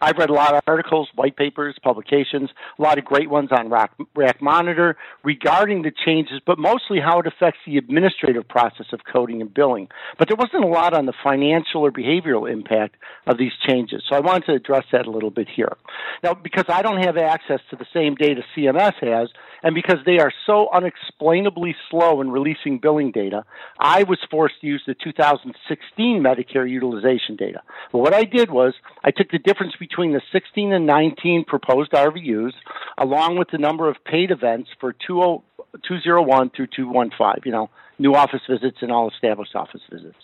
I've 0.00 0.16
read 0.18 0.30
a 0.30 0.34
lot 0.34 0.54
of 0.54 0.62
articles, 0.66 1.08
white 1.14 1.36
papers, 1.36 1.76
publications, 1.82 2.50
a 2.78 2.82
lot 2.82 2.98
of 2.98 3.04
great 3.04 3.30
ones 3.30 3.50
on 3.52 3.70
Rack, 3.70 3.92
RAC 4.14 4.40
Monitor 4.42 4.96
regarding 5.22 5.82
the 5.82 5.92
changes, 6.04 6.40
but 6.46 6.58
mostly 6.58 7.00
how 7.00 7.20
it 7.20 7.26
affects 7.26 7.60
the 7.66 7.78
administrative 7.78 8.48
process 8.48 8.86
of 8.92 9.00
coding 9.10 9.40
and 9.40 9.52
billing. 9.52 9.88
But 10.18 10.28
there 10.28 10.36
wasn't 10.36 10.64
a 10.64 10.68
lot 10.68 10.94
on 10.94 11.06
the 11.06 11.14
financial 11.22 11.82
or 11.82 11.90
behavioral 11.90 12.50
impact 12.50 12.96
of 13.26 13.38
these 13.38 13.52
changes. 13.66 14.02
So 14.08 14.16
I 14.16 14.20
wanted 14.20 14.46
to 14.46 14.52
address 14.52 14.84
that 14.92 15.06
a 15.06 15.10
little 15.10 15.30
bit 15.30 15.48
here. 15.48 15.76
Now, 16.22 16.34
because 16.34 16.64
I 16.68 16.82
don't 16.82 17.02
have 17.02 17.16
access 17.16 17.60
to 17.70 17.76
the 17.76 17.86
same 17.92 18.14
data 18.14 18.42
CMS 18.56 18.94
has, 19.00 19.28
and 19.62 19.74
because 19.74 19.98
they 20.04 20.18
are 20.18 20.32
so 20.46 20.68
unexplainably 20.72 21.74
slow 21.90 22.20
in 22.20 22.30
releasing 22.30 22.78
billing 22.78 23.12
data, 23.12 23.44
I 23.78 24.02
was 24.04 24.18
forced 24.30 24.60
to 24.60 24.66
use 24.66 24.82
the 24.86 24.94
2016 24.94 26.22
Medicare 26.22 26.68
utilization 26.68 27.36
data. 27.36 27.62
But 27.92 27.98
what 27.98 28.14
I 28.14 28.24
did 28.24 28.50
was 28.50 28.74
I 29.02 29.10
took 29.10 29.30
the 29.30 29.38
between 29.78 30.12
the 30.12 30.22
16 30.32 30.72
and 30.72 30.86
19 30.86 31.44
proposed 31.46 31.92
RVUs, 31.92 32.52
along 32.98 33.38
with 33.38 33.48
the 33.50 33.58
number 33.58 33.88
of 33.88 33.96
paid 34.04 34.30
events 34.30 34.70
for 34.80 34.92
201 34.92 36.50
through 36.56 36.66
215, 36.66 37.42
you 37.44 37.52
know, 37.52 37.70
new 37.98 38.14
office 38.14 38.42
visits 38.48 38.78
and 38.80 38.90
all 38.90 39.08
established 39.10 39.54
office 39.54 39.82
visits. 39.90 40.16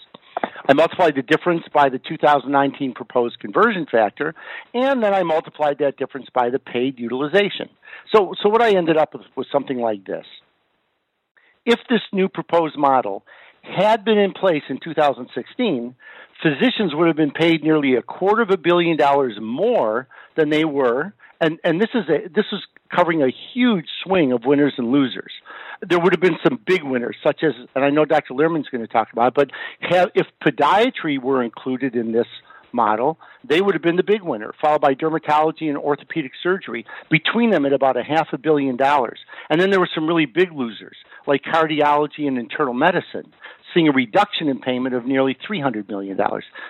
I 0.68 0.72
multiplied 0.72 1.16
the 1.16 1.22
difference 1.22 1.64
by 1.72 1.88
the 1.88 1.98
2019 1.98 2.94
proposed 2.94 3.38
conversion 3.40 3.86
factor, 3.90 4.34
and 4.74 5.02
then 5.02 5.14
I 5.14 5.22
multiplied 5.22 5.78
that 5.78 5.96
difference 5.96 6.28
by 6.32 6.50
the 6.50 6.58
paid 6.58 6.98
utilization. 6.98 7.68
So, 8.14 8.34
so 8.42 8.48
what 8.48 8.62
I 8.62 8.76
ended 8.76 8.96
up 8.96 9.14
with 9.14 9.22
was 9.36 9.46
something 9.50 9.78
like 9.78 10.04
this. 10.04 10.26
If 11.66 11.78
this 11.88 12.00
new 12.12 12.28
proposed 12.28 12.76
model 12.78 13.24
had 13.70 14.04
been 14.04 14.18
in 14.18 14.32
place 14.32 14.62
in 14.68 14.78
2016, 14.82 15.94
physicians 16.42 16.94
would 16.94 17.06
have 17.06 17.16
been 17.16 17.30
paid 17.30 17.62
nearly 17.62 17.94
a 17.94 18.02
quarter 18.02 18.42
of 18.42 18.50
a 18.50 18.56
billion 18.56 18.96
dollars 18.96 19.34
more 19.40 20.08
than 20.36 20.50
they 20.50 20.64
were, 20.64 21.12
and 21.40 21.58
and 21.64 21.80
this 21.80 21.90
is 21.94 22.08
a 22.08 22.28
this 22.28 22.46
is 22.52 22.60
covering 22.94 23.22
a 23.22 23.30
huge 23.54 23.86
swing 24.02 24.32
of 24.32 24.44
winners 24.44 24.74
and 24.76 24.90
losers. 24.90 25.32
There 25.88 25.98
would 25.98 26.12
have 26.12 26.20
been 26.20 26.38
some 26.42 26.58
big 26.66 26.82
winners, 26.82 27.16
such 27.24 27.42
as, 27.42 27.52
and 27.74 27.84
I 27.84 27.90
know 27.90 28.04
Dr. 28.04 28.34
Lehrman's 28.34 28.68
going 28.68 28.86
to 28.86 28.92
talk 28.92 29.12
about, 29.12 29.28
it, 29.28 29.34
but 29.34 29.50
have, 29.80 30.10
if 30.14 30.26
podiatry 30.44 31.22
were 31.22 31.42
included 31.42 31.96
in 31.96 32.12
this 32.12 32.26
model, 32.72 33.18
they 33.44 33.60
would 33.60 33.74
have 33.74 33.82
been 33.82 33.96
the 33.96 34.02
big 34.02 34.22
winner, 34.22 34.52
followed 34.60 34.80
by 34.80 34.94
dermatology 34.94 35.68
and 35.68 35.78
orthopedic 35.78 36.32
surgery, 36.42 36.84
between 37.10 37.50
them 37.50 37.66
at 37.66 37.72
about 37.72 37.96
a 37.96 38.02
half 38.02 38.28
a 38.32 38.38
billion 38.38 38.76
dollars. 38.76 39.18
And 39.48 39.60
then 39.60 39.70
there 39.70 39.80
were 39.80 39.88
some 39.94 40.06
really 40.06 40.26
big 40.26 40.52
losers, 40.52 40.96
like 41.26 41.42
cardiology 41.42 42.26
and 42.26 42.38
internal 42.38 42.74
medicine, 42.74 43.32
seeing 43.72 43.88
a 43.88 43.92
reduction 43.92 44.48
in 44.48 44.60
payment 44.60 44.94
of 44.94 45.06
nearly 45.06 45.36
$300 45.48 45.88
million. 45.88 46.18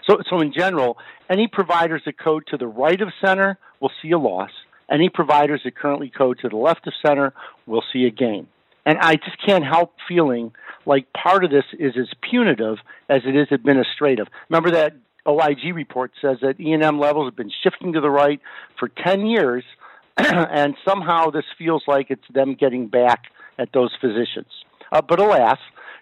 So, 0.09 0.19
so 0.29 0.41
in 0.41 0.53
general, 0.53 0.99
any 1.29 1.49
providers 1.49 2.03
that 2.07 2.19
code 2.19 2.45
to 2.49 2.57
the 2.57 2.67
right 2.67 3.01
of 3.01 3.09
center 3.25 3.59
will 3.81 3.93
see 4.03 4.11
a 4.11 4.19
loss. 4.19 4.51
Any 4.91 5.09
providers 5.09 5.63
that 5.65 5.77
currently 5.77 6.11
code 6.11 6.39
to 6.43 6.49
the 6.49 6.57
left 6.57 6.87
of 6.87 6.93
center 7.05 7.33
will 7.67 7.85
see 7.93 8.07
a 8.07 8.11
gain. 8.11 8.49
And 8.87 8.99
I 8.99 9.17
just 9.17 9.37
can't 9.45 9.65
help 9.65 9.95
feeling 10.09 10.53
like 10.87 11.13
part 11.13 11.45
of 11.45 11.51
this 11.51 11.65
is 11.79 11.95
as 11.99 12.09
punitive 12.29 12.79
as 13.09 13.23
it 13.27 13.37
is 13.37 13.49
administrative. 13.51 14.27
Remember 14.49 14.71
that 14.73 14.95
OIG 15.27 15.75
report 15.75 16.13
says 16.21 16.39
that 16.43 16.61
E&M 16.61 16.99
levels 16.99 17.27
have 17.27 17.37
been 17.37 17.53
shifting 17.63 17.93
to 17.93 18.01
the 18.01 18.11
right 18.11 18.41
for 18.79 18.89
10 18.89 19.27
years, 19.27 19.65
and 20.17 20.75
somehow 20.85 21.31
this 21.31 21.45
feels 21.59 21.83
like 21.87 22.11
it's 22.11 22.27
them 22.33 22.55
getting 22.55 22.87
back 22.87 23.25
at 23.59 23.73
those 23.73 23.91
physicians. 24.01 24.51
Uh, 24.93 25.03
but 25.03 25.21
alas, 25.21 25.59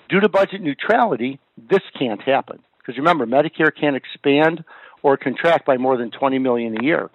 due 0.09 0.21
to 0.21 0.29
budget 0.29 0.61
neutrality, 0.61 1.39
this 1.57 1.83
can't 1.99 2.23
happen. 2.23 2.61
Because 2.79 2.97
remember, 2.97 3.27
Medicare 3.27 3.71
can't 3.79 3.97
expand 3.97 4.65
or 5.03 5.17
contract 5.17 5.67
by 5.67 5.77
more 5.77 5.97
than 5.97 6.11
20 6.11 6.39
million 6.39 6.81
a 6.81 6.83
year. 6.83 7.11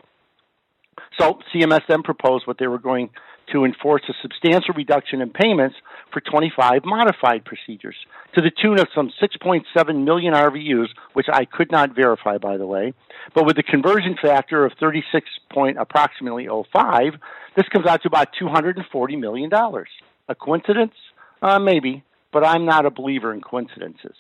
So 1.19 1.39
CMS 1.53 1.81
then 1.87 2.03
proposed 2.03 2.45
what 2.47 2.57
they 2.59 2.67
were 2.67 2.79
going 2.79 3.09
to 3.51 3.65
enforce 3.65 4.03
a 4.09 4.13
substantial 4.21 4.73
reduction 4.75 5.21
in 5.21 5.29
payments 5.29 5.75
for 6.11 6.21
25 6.21 6.85
modified 6.85 7.45
procedures 7.45 7.95
to 8.35 8.41
the 8.41 8.51
tune 8.51 8.79
of 8.79 8.87
some 8.95 9.11
6.7 9.21 10.03
million 10.03 10.33
RVUs, 10.33 10.87
which 11.13 11.27
I 11.31 11.45
could 11.45 11.71
not 11.71 11.95
verify, 11.95 12.37
by 12.37 12.57
the 12.57 12.65
way. 12.65 12.93
But 13.33 13.45
with 13.45 13.55
the 13.55 13.63
conversion 13.63 14.15
factor 14.21 14.65
of 14.65 14.73
36 14.79 15.27
point 15.51 15.77
approximately 15.79 16.47
05, 16.47 17.13
this 17.55 17.67
comes 17.69 17.85
out 17.85 18.01
to 18.03 18.07
about 18.07 18.29
240 18.37 19.15
million 19.15 19.49
dollars. 19.49 19.89
A 20.29 20.35
coincidence? 20.35 20.93
Uh, 21.41 21.59
maybe, 21.59 22.03
but 22.31 22.45
I'm 22.45 22.65
not 22.65 22.85
a 22.85 22.89
believer 22.89 23.33
in 23.33 23.41
coincidences. 23.41 24.15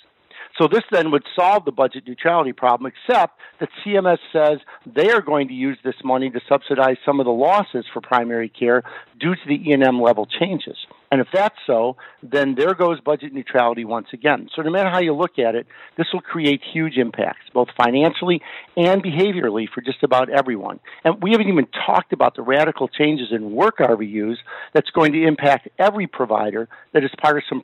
So 0.59 0.67
this 0.67 0.83
then 0.91 1.09
would 1.11 1.23
solve 1.35 1.65
the 1.65 1.71
budget 1.71 2.07
neutrality 2.07 2.53
problem, 2.53 2.91
except 2.91 3.39
that 3.59 3.69
CMS 3.83 4.19
says 4.31 4.59
they 4.85 5.09
are 5.09 5.21
going 5.21 5.47
to 5.47 5.53
use 5.53 5.77
this 5.83 5.95
money 6.03 6.29
to 6.29 6.39
subsidize 6.47 6.97
some 7.05 7.19
of 7.19 7.25
the 7.25 7.31
losses 7.31 7.85
for 7.91 8.01
primary 8.01 8.49
care 8.49 8.83
due 9.19 9.33
to 9.33 9.41
the 9.47 9.55
E&M 9.69 9.99
level 9.99 10.27
changes. 10.27 10.77
And 11.11 11.21
if 11.21 11.27
that's 11.33 11.55
so, 11.65 11.95
then 12.21 12.55
there 12.55 12.73
goes 12.73 12.99
budget 12.99 13.33
neutrality 13.33 13.85
once 13.85 14.07
again. 14.13 14.49
So 14.55 14.61
no 14.61 14.71
matter 14.71 14.89
how 14.89 14.99
you 14.99 15.13
look 15.13 15.37
at 15.39 15.55
it, 15.55 15.67
this 15.97 16.07
will 16.13 16.21
create 16.21 16.61
huge 16.73 16.97
impacts, 16.97 17.45
both 17.53 17.69
financially 17.77 18.41
and 18.77 19.03
behaviorally 19.03 19.67
for 19.73 19.81
just 19.81 20.03
about 20.03 20.29
everyone. 20.29 20.79
And 21.03 21.21
we 21.21 21.31
haven't 21.31 21.49
even 21.49 21.67
talked 21.85 22.13
about 22.13 22.35
the 22.35 22.41
radical 22.41 22.87
changes 22.87 23.27
in 23.31 23.51
work 23.51 23.77
RVUs 23.77 24.37
that's 24.73 24.89
going 24.91 25.13
to 25.13 25.23
impact 25.23 25.67
every 25.79 26.07
provider 26.07 26.67
that 26.93 27.03
is 27.03 27.11
part 27.21 27.37
of 27.37 27.43
some 27.47 27.61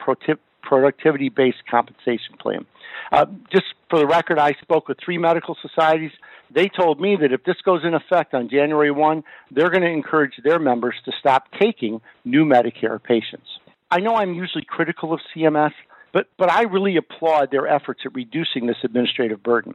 productivity 0.69 1.29
based 1.29 1.65
compensation 1.69 2.35
plan. 2.39 2.63
Uh, 3.11 3.25
just 3.51 3.65
for 3.89 3.97
the 3.97 4.05
record, 4.05 4.37
I 4.37 4.53
spoke 4.61 4.87
with 4.87 4.99
three 5.03 5.17
medical 5.17 5.57
societies. 5.63 6.11
They 6.53 6.69
told 6.69 7.01
me 7.01 7.17
that 7.19 7.33
if 7.33 7.43
this 7.43 7.55
goes 7.65 7.81
in 7.83 7.95
effect 7.95 8.35
on 8.35 8.49
January 8.49 8.91
1, 8.91 9.23
they're 9.49 9.71
going 9.71 9.81
to 9.81 9.89
encourage 9.89 10.35
their 10.43 10.59
members 10.59 10.93
to 11.05 11.11
stop 11.19 11.45
taking 11.59 12.01
new 12.23 12.45
Medicare 12.45 13.01
patients. 13.01 13.47
I 13.89 13.99
know 13.99 14.15
I'm 14.15 14.35
usually 14.35 14.63
critical 14.63 15.11
of 15.11 15.19
CMS, 15.35 15.73
but, 16.13 16.27
but 16.37 16.51
I 16.51 16.63
really 16.63 16.97
applaud 16.97 17.49
their 17.49 17.67
efforts 17.67 18.01
at 18.05 18.13
reducing 18.13 18.67
this 18.67 18.77
administrative 18.83 19.41
burden. 19.41 19.73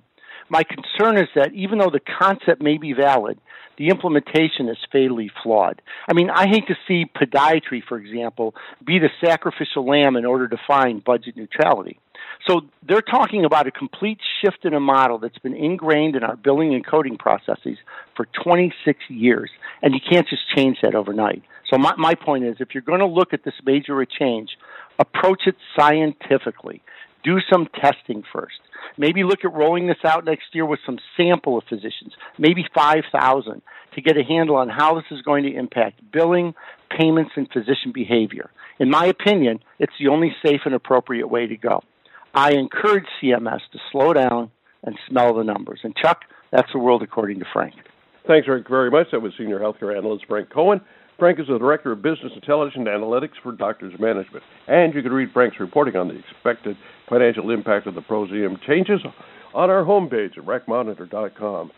My 0.49 0.63
concern 0.63 1.17
is 1.17 1.29
that 1.35 1.53
even 1.55 1.79
though 1.79 1.91
the 1.91 2.01
concept 2.01 2.63
may 2.63 2.79
be 2.79 2.93
valid, 2.93 3.39
the 3.77 3.89
implementation 3.89 4.69
is 4.69 4.79
fatally 4.93 5.31
flawed. 5.43 5.83
I 6.09 6.13
mean, 6.13 6.31
I 6.31 6.47
hate 6.47 6.67
to 6.69 6.77
see 6.87 7.07
podiatry, 7.07 7.83
for 7.89 7.99
example, 7.99 8.55
be 8.85 8.99
the 8.99 9.09
sacrificial 9.25 9.87
lamb 9.87 10.17
in 10.17 10.25
order 10.25 10.47
to 10.49 10.57
find 10.67 11.03
budget 11.03 11.37
neutrality. 11.37 11.99
So 12.47 12.63
they're 12.87 13.01
talking 13.01 13.45
about 13.45 13.67
a 13.67 13.71
complete 13.71 14.19
shift 14.41 14.65
in 14.65 14.75
a 14.75 14.81
model 14.81 15.19
that's 15.19 15.39
been 15.39 15.55
ingrained 15.55 16.15
in 16.15 16.23
our 16.23 16.37
billing 16.37 16.75
and 16.75 16.87
coding 16.87 17.17
processes 17.17 17.79
for 18.17 18.27
26 18.45 18.99
years, 19.09 19.51
and 19.83 19.95
you 19.95 20.01
can't 20.09 20.29
just 20.29 20.43
change 20.55 20.79
that 20.83 20.95
overnight. 20.95 21.43
So 21.71 21.79
my, 21.79 21.95
my 21.97 22.15
point 22.15 22.45
is, 22.45 22.57
if 22.61 22.75
you're 22.75 22.83
going 22.83 23.01
to 23.01 23.07
look 23.07 23.33
at 23.33 23.45
this 23.45 23.55
major 23.65 24.05
change, 24.05 24.51
approach 24.99 25.43
it 25.47 25.57
scientifically. 25.79 26.83
Do 27.25 27.39
some 27.51 27.67
testing 27.81 28.23
first. 28.33 28.61
Maybe 28.99 29.25
look 29.25 29.45
at 29.45 29.53
rolling 29.53 29.87
this 29.87 29.97
out 30.05 30.25
next 30.25 30.45
year 30.53 30.67
with 30.67 30.81
some 30.85 30.99
sample 31.17 31.59
of 31.59 31.65
physicians, 31.69 32.13
maybe 32.39 32.65
5,000, 32.75 33.63
to 33.95 34.01
get 34.03 34.17
a 34.17 34.23
handle 34.23 34.57
on 34.57 34.69
how 34.69 34.95
this 34.95 35.05
is 35.11 35.23
going 35.23 35.45
to 35.45 35.55
impact 35.55 36.01
billing, 36.13 36.55
payments, 36.97 37.33
and 37.37 37.49
physician 37.53 37.93
behavior. 37.93 38.51
In 38.79 38.91
my 38.91 39.07
opinion, 39.07 39.61
it's 39.79 39.93
the 39.99 40.09
only 40.09 40.35
safe 40.45 40.61
and 40.65 40.75
appropriate 40.75 41.29
way 41.29 41.47
to 41.47 41.57
go. 41.57 41.83
I 42.35 42.53
encourage 42.53 43.07
CMS 43.23 43.61
to 43.73 43.79
slow 43.91 44.13
down 44.13 44.51
and 44.83 44.99
smell 45.09 45.35
the 45.35 45.45
numbers. 45.45 45.81
And 45.83 45.95
Chuck, 45.97 46.23
that's 46.53 46.71
the 46.73 46.79
world 46.79 47.03
according 47.03 47.39
to 47.39 47.47
Frank. 47.53 47.75
Thanks, 48.27 48.47
Frank, 48.47 48.69
very 48.69 48.91
much. 48.91 49.09
That 49.13 49.21
was 49.21 49.33
Senior 49.39 49.61
Healthcare 49.61 49.97
Analyst 49.97 50.27
Frank 50.27 50.51
Cohen. 50.51 50.81
Frank 51.19 51.39
is 51.39 51.47
the 51.47 51.59
Director 51.59 51.93
of 51.93 52.03
Business 52.03 52.33
Intelligence 52.35 52.75
and 52.77 52.89
Analytics 52.89 53.41
for 53.43 53.53
Doctors 53.53 53.95
Management. 54.01 54.43
And 54.67 54.93
you 54.93 55.01
can 55.01 55.13
read 55.13 55.29
Frank's 55.33 55.61
reporting 55.61 55.95
on 55.95 56.09
the 56.09 56.19
expected 56.19 56.77
financial 57.09 57.51
impact 57.51 57.87
of 57.87 57.95
the 57.95 58.01
PROSEM 58.01 58.59
changes 58.67 59.01
on 59.55 59.71
our 59.71 59.85
homepage 59.85 60.37
at 60.37 60.45
racmonitor.com. 60.45 61.71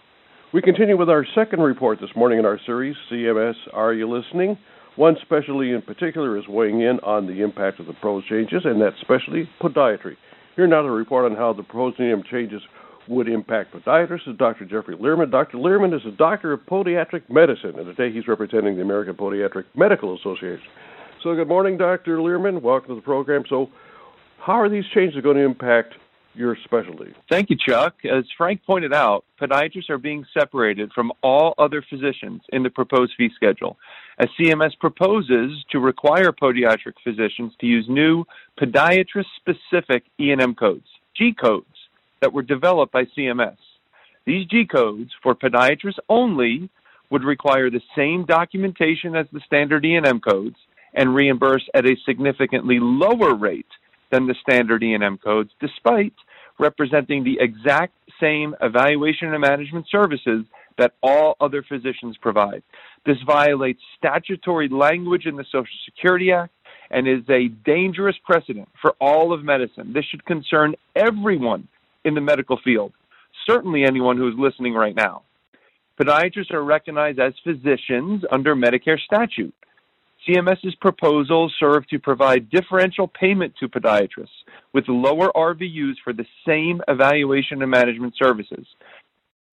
We 0.54 0.62
continue 0.62 0.96
with 0.96 1.10
our 1.10 1.26
second 1.34 1.60
report 1.60 2.00
this 2.00 2.08
morning 2.16 2.38
in 2.38 2.46
our 2.46 2.58
series, 2.64 2.96
CMS 3.12 3.56
Are 3.74 3.92
You 3.92 4.08
Listening? 4.08 4.56
One 4.96 5.16
specialty 5.20 5.72
in 5.72 5.82
particular 5.82 6.38
is 6.38 6.48
weighing 6.48 6.80
in 6.80 6.98
on 7.00 7.26
the 7.26 7.42
impact 7.42 7.78
of 7.78 7.86
the 7.86 7.92
PROS 7.92 8.24
changes, 8.30 8.62
and 8.64 8.80
that's 8.80 8.98
specialty 9.02 9.46
podiatry. 9.60 10.16
Here 10.54 10.66
now 10.66 10.80
to 10.80 10.90
report 10.90 11.30
on 11.30 11.36
how 11.36 11.52
the 11.52 11.62
PROSEM 11.62 12.22
changes 12.30 12.62
would 13.08 13.28
impact 13.28 13.72
podiatrists 13.72 14.28
is 14.28 14.36
Dr. 14.36 14.64
Jeffrey 14.64 14.96
Lehrman. 14.96 15.30
Dr. 15.30 15.58
Lehrman 15.58 15.94
is 15.94 16.04
a 16.06 16.10
doctor 16.10 16.52
of 16.52 16.60
podiatric 16.60 17.22
medicine, 17.28 17.78
and 17.78 17.96
today 17.96 18.12
he's 18.12 18.28
representing 18.28 18.76
the 18.76 18.82
American 18.82 19.14
Podiatric 19.14 19.64
Medical 19.74 20.16
Association. 20.16 20.66
So, 21.22 21.34
good 21.34 21.48
morning, 21.48 21.76
Dr. 21.76 22.18
Lehrman. 22.18 22.60
Welcome 22.60 22.88
to 22.90 22.94
the 22.96 23.00
program. 23.00 23.44
So, 23.48 23.70
how 24.38 24.54
are 24.54 24.68
these 24.68 24.84
changes 24.94 25.22
going 25.22 25.36
to 25.36 25.42
impact 25.42 25.94
your 26.34 26.56
specialty? 26.64 27.14
Thank 27.30 27.50
you, 27.50 27.56
Chuck. 27.56 27.94
As 28.04 28.24
Frank 28.36 28.62
pointed 28.64 28.92
out, 28.92 29.24
podiatrists 29.40 29.90
are 29.90 29.98
being 29.98 30.24
separated 30.32 30.92
from 30.92 31.12
all 31.22 31.54
other 31.58 31.82
physicians 31.88 32.42
in 32.50 32.62
the 32.62 32.70
proposed 32.70 33.12
fee 33.16 33.30
schedule, 33.34 33.78
as 34.18 34.28
CMS 34.38 34.78
proposes 34.78 35.64
to 35.70 35.80
require 35.80 36.32
podiatric 36.32 36.94
physicians 37.02 37.52
to 37.60 37.66
use 37.66 37.86
new 37.88 38.24
podiatrist-specific 38.60 40.04
E&M 40.20 40.54
codes, 40.54 40.86
G 41.16 41.34
codes, 41.38 41.66
that 42.26 42.32
were 42.32 42.42
developed 42.42 42.92
by 42.92 43.04
CMS. 43.16 43.56
These 44.24 44.48
G 44.48 44.66
codes 44.66 45.12
for 45.22 45.36
podiatrists 45.36 46.00
only 46.08 46.68
would 47.08 47.22
require 47.22 47.70
the 47.70 47.80
same 47.96 48.24
documentation 48.24 49.14
as 49.14 49.26
the 49.32 49.38
standard 49.46 49.84
E&M 49.84 50.18
codes 50.18 50.56
and 50.92 51.14
reimburse 51.14 51.62
at 51.72 51.86
a 51.86 51.94
significantly 52.04 52.78
lower 52.80 53.36
rate 53.36 53.68
than 54.10 54.26
the 54.26 54.34
standard 54.40 54.82
E&M 54.82 55.18
codes, 55.18 55.50
despite 55.60 56.14
representing 56.58 57.22
the 57.22 57.38
exact 57.38 57.92
same 58.20 58.56
evaluation 58.60 59.32
and 59.32 59.40
management 59.40 59.86
services 59.88 60.44
that 60.78 60.94
all 61.04 61.36
other 61.40 61.62
physicians 61.62 62.16
provide. 62.20 62.64
This 63.04 63.18
violates 63.24 63.80
statutory 63.96 64.68
language 64.68 65.26
in 65.26 65.36
the 65.36 65.44
Social 65.44 65.78
Security 65.84 66.32
Act 66.32 66.52
and 66.90 67.06
is 67.06 67.22
a 67.30 67.46
dangerous 67.64 68.16
precedent 68.24 68.68
for 68.82 68.96
all 69.00 69.32
of 69.32 69.44
medicine. 69.44 69.92
This 69.92 70.06
should 70.06 70.24
concern 70.24 70.74
everyone 70.96 71.68
in 72.06 72.14
the 72.14 72.20
medical 72.20 72.58
field, 72.64 72.92
certainly 73.46 73.84
anyone 73.84 74.16
who 74.16 74.28
is 74.28 74.34
listening 74.38 74.72
right 74.72 74.94
now. 74.94 75.22
Podiatrists 76.00 76.52
are 76.52 76.62
recognized 76.62 77.18
as 77.18 77.34
physicians 77.42 78.22
under 78.30 78.54
Medicare 78.54 78.98
statute. 79.00 79.54
CMS's 80.26 80.74
proposals 80.76 81.54
serve 81.58 81.86
to 81.88 81.98
provide 81.98 82.50
differential 82.50 83.08
payment 83.08 83.54
to 83.60 83.68
podiatrists 83.68 84.44
with 84.72 84.84
lower 84.88 85.30
RVUs 85.34 85.94
for 86.02 86.12
the 86.12 86.26
same 86.46 86.80
evaluation 86.88 87.62
and 87.62 87.70
management 87.70 88.14
services. 88.16 88.66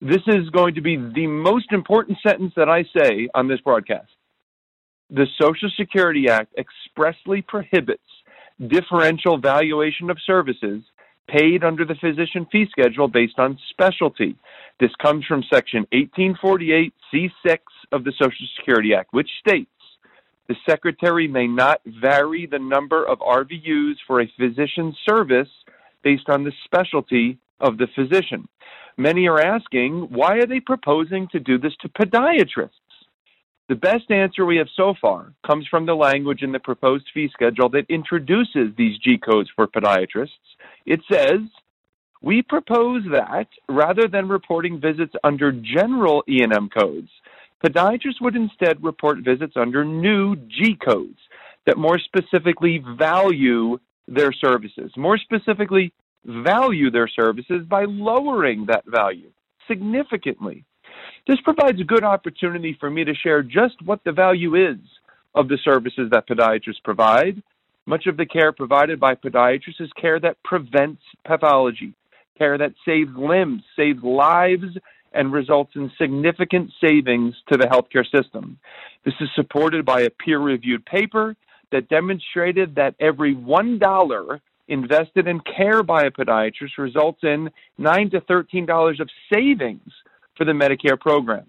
This 0.01 0.21
is 0.27 0.49
going 0.49 0.75
to 0.75 0.81
be 0.81 0.97
the 0.97 1.27
most 1.27 1.71
important 1.71 2.17
sentence 2.25 2.53
that 2.55 2.69
I 2.69 2.83
say 2.97 3.29
on 3.33 3.47
this 3.47 3.61
broadcast. 3.61 4.11
The 5.09 5.27
Social 5.39 5.69
Security 5.77 6.27
Act 6.29 6.53
expressly 6.57 7.41
prohibits 7.41 8.01
differential 8.67 9.37
valuation 9.37 10.09
of 10.09 10.17
services 10.25 10.83
paid 11.27 11.63
under 11.63 11.85
the 11.85 11.95
physician 11.95 12.47
fee 12.51 12.67
schedule 12.69 13.07
based 13.07 13.39
on 13.39 13.57
specialty. 13.69 14.35
This 14.79 14.91
comes 15.01 15.25
from 15.25 15.43
Section 15.51 15.87
1848C6 15.93 17.59
of 17.91 18.03
the 18.03 18.13
Social 18.19 18.47
Security 18.57 18.93
Act, 18.93 19.13
which 19.13 19.29
states 19.39 19.69
the 20.47 20.55
Secretary 20.69 21.27
may 21.27 21.47
not 21.47 21.81
vary 21.85 22.45
the 22.45 22.59
number 22.59 23.05
of 23.05 23.19
RVUs 23.19 23.95
for 24.05 24.21
a 24.21 24.31
physician's 24.37 24.97
service 25.07 25.47
based 26.03 26.29
on 26.29 26.43
the 26.43 26.51
specialty 26.65 27.37
of 27.59 27.77
the 27.77 27.87
physician. 27.95 28.47
Many 28.97 29.27
are 29.27 29.39
asking, 29.39 30.09
why 30.11 30.35
are 30.35 30.45
they 30.45 30.59
proposing 30.59 31.27
to 31.31 31.39
do 31.39 31.57
this 31.57 31.73
to 31.81 31.89
podiatrists? 31.89 32.69
The 33.69 33.75
best 33.75 34.11
answer 34.11 34.45
we 34.45 34.57
have 34.57 34.67
so 34.75 34.93
far 35.01 35.33
comes 35.47 35.65
from 35.67 35.85
the 35.85 35.95
language 35.95 36.43
in 36.43 36.51
the 36.51 36.59
proposed 36.59 37.05
fee 37.13 37.29
schedule 37.31 37.69
that 37.69 37.89
introduces 37.89 38.75
these 38.77 38.97
G 38.99 39.17
codes 39.17 39.49
for 39.55 39.67
podiatrists. 39.67 40.27
It 40.85 41.01
says, 41.11 41.39
we 42.21 42.41
propose 42.41 43.03
that 43.11 43.47
rather 43.67 44.07
than 44.07 44.27
reporting 44.27 44.79
visits 44.79 45.13
under 45.23 45.51
general 45.51 46.23
E&M 46.29 46.69
codes, 46.69 47.09
Podiatrists 47.65 48.19
would 48.19 48.35
instead 48.35 48.83
report 48.83 49.19
visits 49.19 49.53
under 49.55 49.85
new 49.85 50.35
G 50.35 50.75
codes. 50.75 51.19
that 51.65 51.77
more 51.77 51.99
specifically 51.99 52.83
value 52.97 53.79
their 54.07 54.33
services, 54.33 54.91
more 54.97 55.17
specifically, 55.17 55.93
value 56.25 56.91
their 56.91 57.07
services 57.07 57.65
by 57.67 57.85
lowering 57.85 58.65
that 58.65 58.83
value 58.85 59.31
significantly. 59.67 60.65
This 61.27 61.39
provides 61.41 61.79
a 61.79 61.85
good 61.85 62.03
opportunity 62.03 62.75
for 62.79 62.89
me 62.89 63.05
to 63.05 63.13
share 63.15 63.41
just 63.41 63.81
what 63.83 64.03
the 64.03 64.11
value 64.11 64.55
is 64.55 64.77
of 65.35 65.47
the 65.47 65.57
services 65.63 66.09
that 66.11 66.27
podiatrists 66.27 66.83
provide. 66.83 67.41
Much 67.85 68.07
of 68.07 68.17
the 68.17 68.25
care 68.25 68.51
provided 68.51 68.99
by 68.99 69.15
podiatrists 69.15 69.81
is 69.81 69.91
care 69.99 70.19
that 70.19 70.41
prevents 70.43 71.01
pathology, 71.25 71.93
care 72.37 72.57
that 72.57 72.73
saves 72.85 73.11
limbs, 73.17 73.61
saves 73.75 74.01
lives, 74.03 74.77
and 75.13 75.31
results 75.31 75.71
in 75.75 75.91
significant 75.97 76.71
savings 76.81 77.35
to 77.51 77.57
the 77.57 77.67
healthcare 77.67 78.05
system. 78.09 78.57
This 79.05 79.13
is 79.19 79.29
supported 79.35 79.85
by 79.85 80.01
a 80.01 80.09
peer 80.09 80.39
reviewed 80.39 80.85
paper 80.85 81.35
that 81.71 81.89
demonstrated 81.89 82.75
that 82.75 82.95
every 82.99 83.35
$1 83.35 84.39
invested 84.69 85.27
in 85.27 85.41
care 85.41 85.83
by 85.83 86.03
a 86.03 86.11
podiatrist 86.11 86.77
results 86.77 87.19
in 87.23 87.49
9 87.77 88.09
to 88.11 88.21
$13 88.21 88.99
of 88.99 89.09
savings 89.31 89.91
for 90.37 90.45
the 90.45 90.51
Medicare 90.51 90.99
program. 90.99 91.45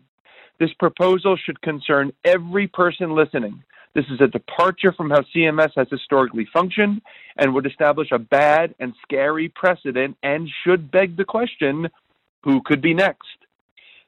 This 0.59 0.73
proposal 0.75 1.37
should 1.37 1.61
concern 1.63 2.13
every 2.25 2.67
person 2.67 3.15
listening. 3.15 3.63
This 3.95 4.07
is 4.11 4.21
a 4.21 4.27
departure 4.27 4.93
from 4.93 5.11
how 5.11 5.21
CMS 5.35 5.71
has 5.77 5.87
historically 5.89 6.49
functioned 6.53 7.01
and 7.37 7.55
would 7.55 7.67
establish 7.67 8.09
a 8.11 8.19
bad 8.19 8.75
and 8.81 8.93
scary 9.03 9.49
precedent 9.49 10.17
and 10.23 10.49
should 10.65 10.91
beg 10.91 11.17
the 11.17 11.25
question 11.25 11.89
who 12.43 12.61
could 12.65 12.83
be 12.83 12.93
next? 12.93 13.29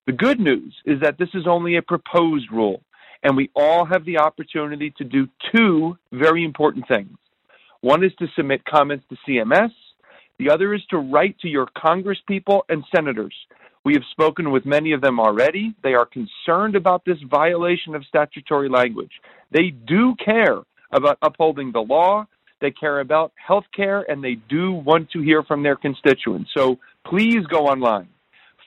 The 0.07 0.12
good 0.12 0.40
news 0.40 0.75
is 0.85 1.01
that 1.01 1.18
this 1.18 1.29
is 1.35 1.46
only 1.46 1.77
a 1.77 1.83
proposed 1.83 2.51
rule, 2.53 2.81
and 3.22 3.37
we 3.37 3.51
all 3.55 3.85
have 3.85 4.05
the 4.05 4.18
opportunity 4.18 4.92
to 4.99 5.05
do 5.05 5.29
two 5.55 5.96
very 6.12 6.44
important 6.44 6.87
things. 6.88 7.16
One 7.81 8.05
is 8.05 8.12
to 8.18 8.27
submit 8.37 8.64
comments 8.64 9.05
to 9.09 9.16
CMS, 9.27 9.70
the 10.38 10.51
other 10.51 10.75
is 10.75 10.83
to 10.90 10.99
write 10.99 11.38
to 11.40 11.49
your 11.49 11.66
congresspeople 11.66 12.62
and 12.68 12.85
senators. 12.94 13.35
We 13.87 13.94
have 13.94 14.03
spoken 14.11 14.51
with 14.51 14.66
many 14.66 14.92
of 14.92 15.01
them 15.01 15.18
already. 15.18 15.75
They 15.83 15.94
are 15.94 16.07
concerned 16.07 16.77
about 16.77 17.05
this 17.07 17.18
violation 17.31 17.94
of 17.94 18.05
statutory 18.05 18.68
language. 18.68 19.12
They 19.53 19.70
do 19.70 20.14
care 20.22 20.59
about 20.90 21.18
upholding 21.22 21.72
the 21.72 21.81
law, 21.81 22.27
they 22.61 22.72
care 22.72 23.01
about 23.01 23.33
health 23.37 23.64
care, 23.75 24.05
and 24.11 24.22
they 24.22 24.35
do 24.49 24.72
want 24.72 25.11
to 25.12 25.20
hear 25.22 25.42
from 25.44 25.62
their 25.62 25.77
constituents. 25.77 26.51
So 26.55 26.79
please 27.07 27.46
go 27.49 27.66
online 27.66 28.09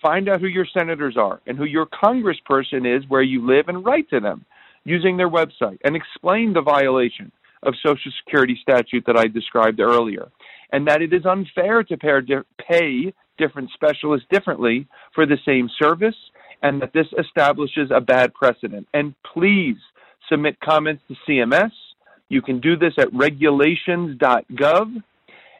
Find 0.01 0.29
out 0.29 0.39
who 0.39 0.47
your 0.47 0.65
senators 0.65 1.17
are 1.17 1.41
and 1.45 1.57
who 1.57 1.65
your 1.65 1.85
congressperson 1.85 2.97
is 2.97 3.07
where 3.09 3.21
you 3.21 3.45
live 3.45 3.67
and 3.67 3.85
write 3.85 4.09
to 4.11 4.19
them 4.19 4.45
using 4.85 5.17
their 5.17 5.29
website 5.29 5.77
and 5.83 5.95
explain 5.95 6.53
the 6.53 6.61
violation 6.61 7.31
of 7.63 7.73
Social 7.85 8.11
Security 8.23 8.57
statute 8.61 9.03
that 9.07 9.17
I 9.17 9.27
described 9.27 9.79
earlier 9.79 10.29
and 10.71 10.87
that 10.87 11.01
it 11.01 11.13
is 11.13 11.25
unfair 11.25 11.83
to 11.83 11.97
pay 11.97 13.13
different 13.39 13.71
specialists 13.73 14.27
differently 14.29 14.87
for 15.15 15.25
the 15.25 15.37
same 15.45 15.69
service 15.81 16.15
and 16.61 16.81
that 16.81 16.93
this 16.93 17.07
establishes 17.17 17.89
a 17.93 18.01
bad 18.01 18.33
precedent. 18.33 18.87
And 18.93 19.15
please 19.33 19.77
submit 20.29 20.59
comments 20.59 21.01
to 21.07 21.15
CMS. 21.27 21.71
You 22.27 22.41
can 22.41 22.59
do 22.59 22.75
this 22.77 22.93
at 22.99 23.13
regulations.gov 23.13 25.03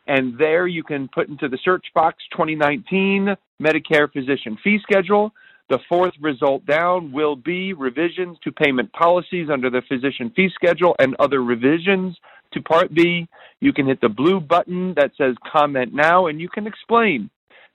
and 0.08 0.38
there 0.40 0.68
you 0.68 0.84
can 0.84 1.08
put 1.08 1.30
into 1.30 1.48
the 1.48 1.60
search 1.64 1.86
box 1.94 2.24
2019 2.32 3.36
Medicare 3.62 4.12
physician 4.12 4.58
fee 4.64 4.80
schedule. 4.82 5.32
The 5.70 5.80
fourth 5.88 6.14
result 6.20 6.66
down 6.66 7.12
will 7.12 7.36
be 7.36 7.74
revisions 7.74 8.38
to 8.44 8.52
payment 8.52 8.92
policies 8.92 9.50
under 9.52 9.70
the 9.70 9.84
physician 9.88 10.32
fee 10.36 10.50
schedule 10.54 10.96
and 10.98 11.16
other 11.20 11.44
revisions 11.44 12.18
to 12.54 12.62
Part 12.62 12.92
B. 12.94 13.28
You 13.60 13.72
can 13.72 13.86
hit 13.86 14.02
the 14.02 14.10
blue 14.10 14.40
button 14.40 14.96
that 14.96 15.12
says 15.16 15.36
comment 15.52 15.94
now 15.94 16.26
and 16.26 16.42
you 16.42 16.50
can 16.50 16.66
explain 16.66 17.30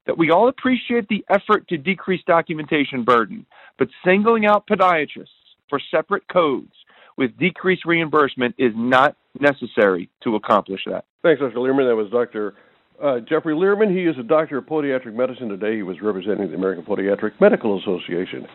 that 0.07 0.19
we 0.19 0.31
all 0.31 0.49
appreciate 0.49 1.09
the 1.09 1.25
effort 1.29 1.67
to 1.69 1.77
decrease 1.77 2.23
documentation 2.27 3.05
burden, 3.05 3.47
but 3.79 3.89
singling 4.05 4.47
out 4.47 4.67
podiatrists 4.67 5.29
for 5.69 5.81
separate 5.91 6.29
codes 6.29 6.73
with 7.17 7.37
decreased 7.39 7.85
reimbursement 7.85 8.55
is 8.59 8.73
not 8.75 9.17
necessary 9.39 10.11
to 10.23 10.37
accomplish 10.37 10.81
that. 10.87 11.05
Thanks, 11.23 11.41
Dr. 11.41 11.57
Lehrman. 11.57 11.89
That 11.89 11.97
was 11.97 12.11
Dr. 12.11 12.55
Uh, 13.03 13.21
Jeffrey 13.21 13.55
Lehrman. 13.55 13.95
He 13.95 14.05
is 14.05 14.17
a 14.19 14.23
doctor 14.23 14.59
of 14.59 14.67
podiatric 14.67 15.15
medicine. 15.15 15.49
Today 15.49 15.77
he 15.77 15.83
was 15.83 15.97
representing 16.03 16.49
the 16.49 16.55
American 16.55 16.85
Podiatric 16.85 17.41
Medical 17.41 17.79
Association. 17.81 18.47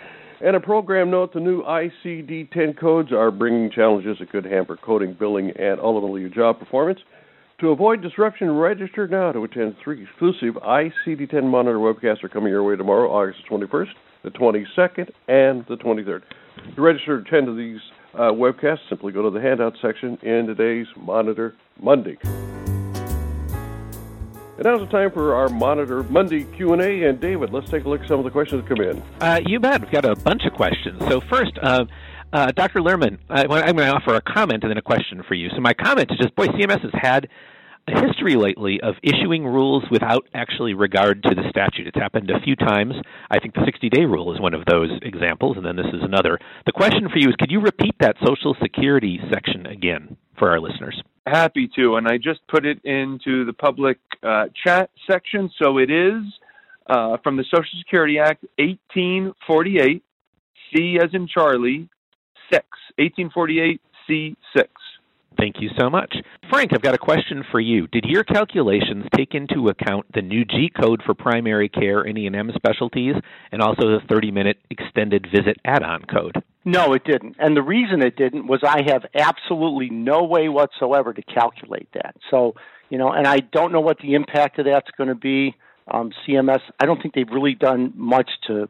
And 0.41 0.55
a 0.55 0.59
program 0.59 1.12
note 1.12 1.33
the 1.33 1.41
new 1.41 1.63
ICD 1.63 2.51
10 2.51 2.73
codes 2.75 3.12
are 3.12 3.31
bringing 3.31 3.69
challenges 3.69 4.17
that 4.19 4.29
could 4.29 4.45
hamper 4.45 4.77
coding, 4.77 5.13
billing, 5.19 5.51
and 5.51 5.79
ultimately 5.81 6.21
your 6.21 6.29
job 6.29 6.59
performance. 6.59 6.99
To 7.59 7.69
avoid 7.71 8.01
disruption, 8.01 8.51
register 8.51 9.05
now 9.05 9.33
to 9.33 9.43
attend 9.43 9.75
three 9.83 10.03
exclusive 10.03 10.53
ICD 10.53 11.29
10 11.29 11.45
monitor 11.45 11.77
webcasts 11.77 12.23
are 12.23 12.29
coming 12.29 12.51
your 12.51 12.63
way 12.63 12.77
tomorrow, 12.77 13.11
August 13.11 13.39
21st, 13.51 13.89
the 14.23 14.29
22nd, 14.29 15.09
and 15.27 15.65
the 15.67 15.75
23rd. 15.75 16.21
To 16.75 16.81
register 16.81 17.21
to 17.21 17.27
attend 17.27 17.59
these 17.59 17.81
uh, 18.13 18.31
webcast, 18.31 18.77
simply 18.87 19.11
go 19.11 19.23
to 19.23 19.29
the 19.29 19.41
handout 19.41 19.75
section 19.81 20.17
in 20.21 20.47
today's 20.47 20.87
Monitor 20.95 21.53
Monday. 21.81 22.17
And 22.23 22.93
now's 24.63 24.79
the 24.79 24.87
time 24.89 25.11
for 25.11 25.35
our 25.35 25.49
Monitor 25.49 26.03
Monday 26.03 26.45
Q&A. 26.55 27.09
And 27.09 27.19
David, 27.19 27.51
let's 27.51 27.69
take 27.69 27.83
a 27.83 27.89
look 27.89 28.01
at 28.01 28.07
some 28.07 28.19
of 28.19 28.23
the 28.23 28.31
questions 28.31 28.63
that 28.63 28.69
come 28.73 28.85
in. 28.85 29.03
Uh, 29.19 29.41
you 29.45 29.59
bet. 29.59 29.81
We've 29.81 29.91
got 29.91 30.05
a 30.05 30.15
bunch 30.15 30.45
of 30.45 30.53
questions. 30.53 30.97
So 31.09 31.19
first, 31.29 31.59
uh, 31.61 31.83
uh, 32.31 32.51
Dr. 32.51 32.79
Lehrman, 32.79 33.17
I, 33.29 33.41
am 33.41 33.75
going 33.75 33.89
to 33.89 33.95
offer 33.95 34.15
a 34.15 34.21
comment 34.21 34.63
and 34.63 34.69
then 34.69 34.77
a 34.77 34.81
question 34.81 35.23
for 35.27 35.33
you. 35.33 35.49
So 35.49 35.59
my 35.61 35.73
comment 35.73 36.11
is 36.11 36.17
just, 36.19 36.35
boy, 36.35 36.45
CMS 36.47 36.81
has 36.81 36.91
had 36.93 37.27
a 37.89 38.08
history 38.08 38.36
lately 38.36 38.80
of 38.82 38.95
issuing 39.04 39.45
rules 39.45 39.84
without 39.91 40.28
actually 40.34 40.73
regard 40.73 41.23
to 41.23 41.36
the 41.36 41.43
statute. 41.49 41.88
It's 41.88 41.97
happened 41.97 42.30
a 42.30 42.39
few 42.41 42.56
times. 42.56 42.93
I 43.30 43.39
think 43.39 43.54
the 43.54 43.63
60 43.65 43.89
day 43.89 44.06
rule 44.06 44.34
is 44.34 44.39
one 44.39 44.54
of 44.54 44.65
those 44.65 44.89
examples, 45.02 45.58
and 45.58 45.65
then 45.65 45.75
this 45.75 45.88
is 45.88 46.02
another. 46.02 46.39
The 46.65 46.71
question 46.71 47.10
for 47.10 47.17
you 47.17 47.30
is 47.30 47.36
could 47.39 47.52
you 47.52 47.62
repeat 47.62 47.95
that 47.99 48.15
Social 48.25 48.56
Security 48.62 49.19
section 49.32 49.65
again 49.65 50.17
for 50.38 50.49
our 50.49 50.60
listeners? 50.60 51.02
Happy 51.28 51.69
to, 51.75 51.95
and 51.95 52.08
I 52.08 52.17
just 52.17 52.39
put 52.47 52.65
it 52.65 52.84
into 52.84 53.45
the 53.45 53.54
public 53.54 53.97
uh, 54.23 54.45
chat 54.63 54.89
section. 55.10 55.49
So 55.62 55.78
it 55.78 55.91
is 55.91 56.23
uh, 56.88 57.17
from 57.23 57.38
the 57.38 57.43
Social 57.43 57.80
Security 57.80 58.19
Act 58.19 58.43
1848, 58.58 60.04
C 60.73 60.97
as 61.02 61.10
in 61.13 61.28
Charlie, 61.28 61.89
6. 62.52 62.65
1848 62.97 63.82
C6. 64.10 64.65
Thank 65.39 65.62
you 65.62 65.69
so 65.80 65.89
much. 65.89 66.13
Frank, 66.49 66.73
I've 66.73 66.82
got 66.82 66.95
a 66.95 66.99
question 66.99 67.45
for 67.49 67.62
you. 67.62 67.88
Did 67.88 68.04
your 68.06 68.25
calculations 68.25 69.06
take 69.15 69.34
into 69.34 69.69
account 69.69 70.06
the 70.13 70.21
new 70.21 70.43
G 70.43 70.69
code 70.69 71.02
for 71.06 71.13
primary 71.13 71.69
care 71.69 72.02
and 72.02 72.17
E&M 72.17 72.52
specialties 72.56 73.15
and 73.54 73.62
also 73.62 73.84
the 73.84 73.99
30-minute 74.10 74.58
extended 74.69 75.28
visit 75.34 75.58
add-on 75.63 76.04
code? 76.04 76.43
No, 76.65 76.93
it 76.93 77.06
didn't. 77.06 77.38
And 77.39 77.56
the 77.56 77.62
reason 77.62 78.02
it 78.02 78.17
didn't 78.17 78.47
was 78.47 78.60
I 78.63 78.82
have 78.91 79.06
absolutely 79.15 79.89
no 79.89 80.25
way 80.25 80.49
whatsoever 80.49 81.13
to 81.13 81.21
calculate 81.21 81.88
that. 81.93 82.17
So, 82.30 82.56
you 82.89 82.97
know, 82.97 83.12
and 83.12 83.25
I 83.25 83.38
don't 83.38 83.71
know 83.71 83.80
what 83.80 83.99
the 83.99 84.15
impact 84.15 84.60
of 84.60 84.65
that's 84.65 84.91
going 84.97 85.10
to 85.10 85.15
be. 85.15 85.56
Um, 85.89 86.12
CMS, 86.28 86.60
I 86.80 86.86
don't 86.86 87.02
think 87.02 87.13
they've 87.13 87.32
really 87.32 87.56
done 87.56 87.93
much 87.95 88.30
to 88.47 88.67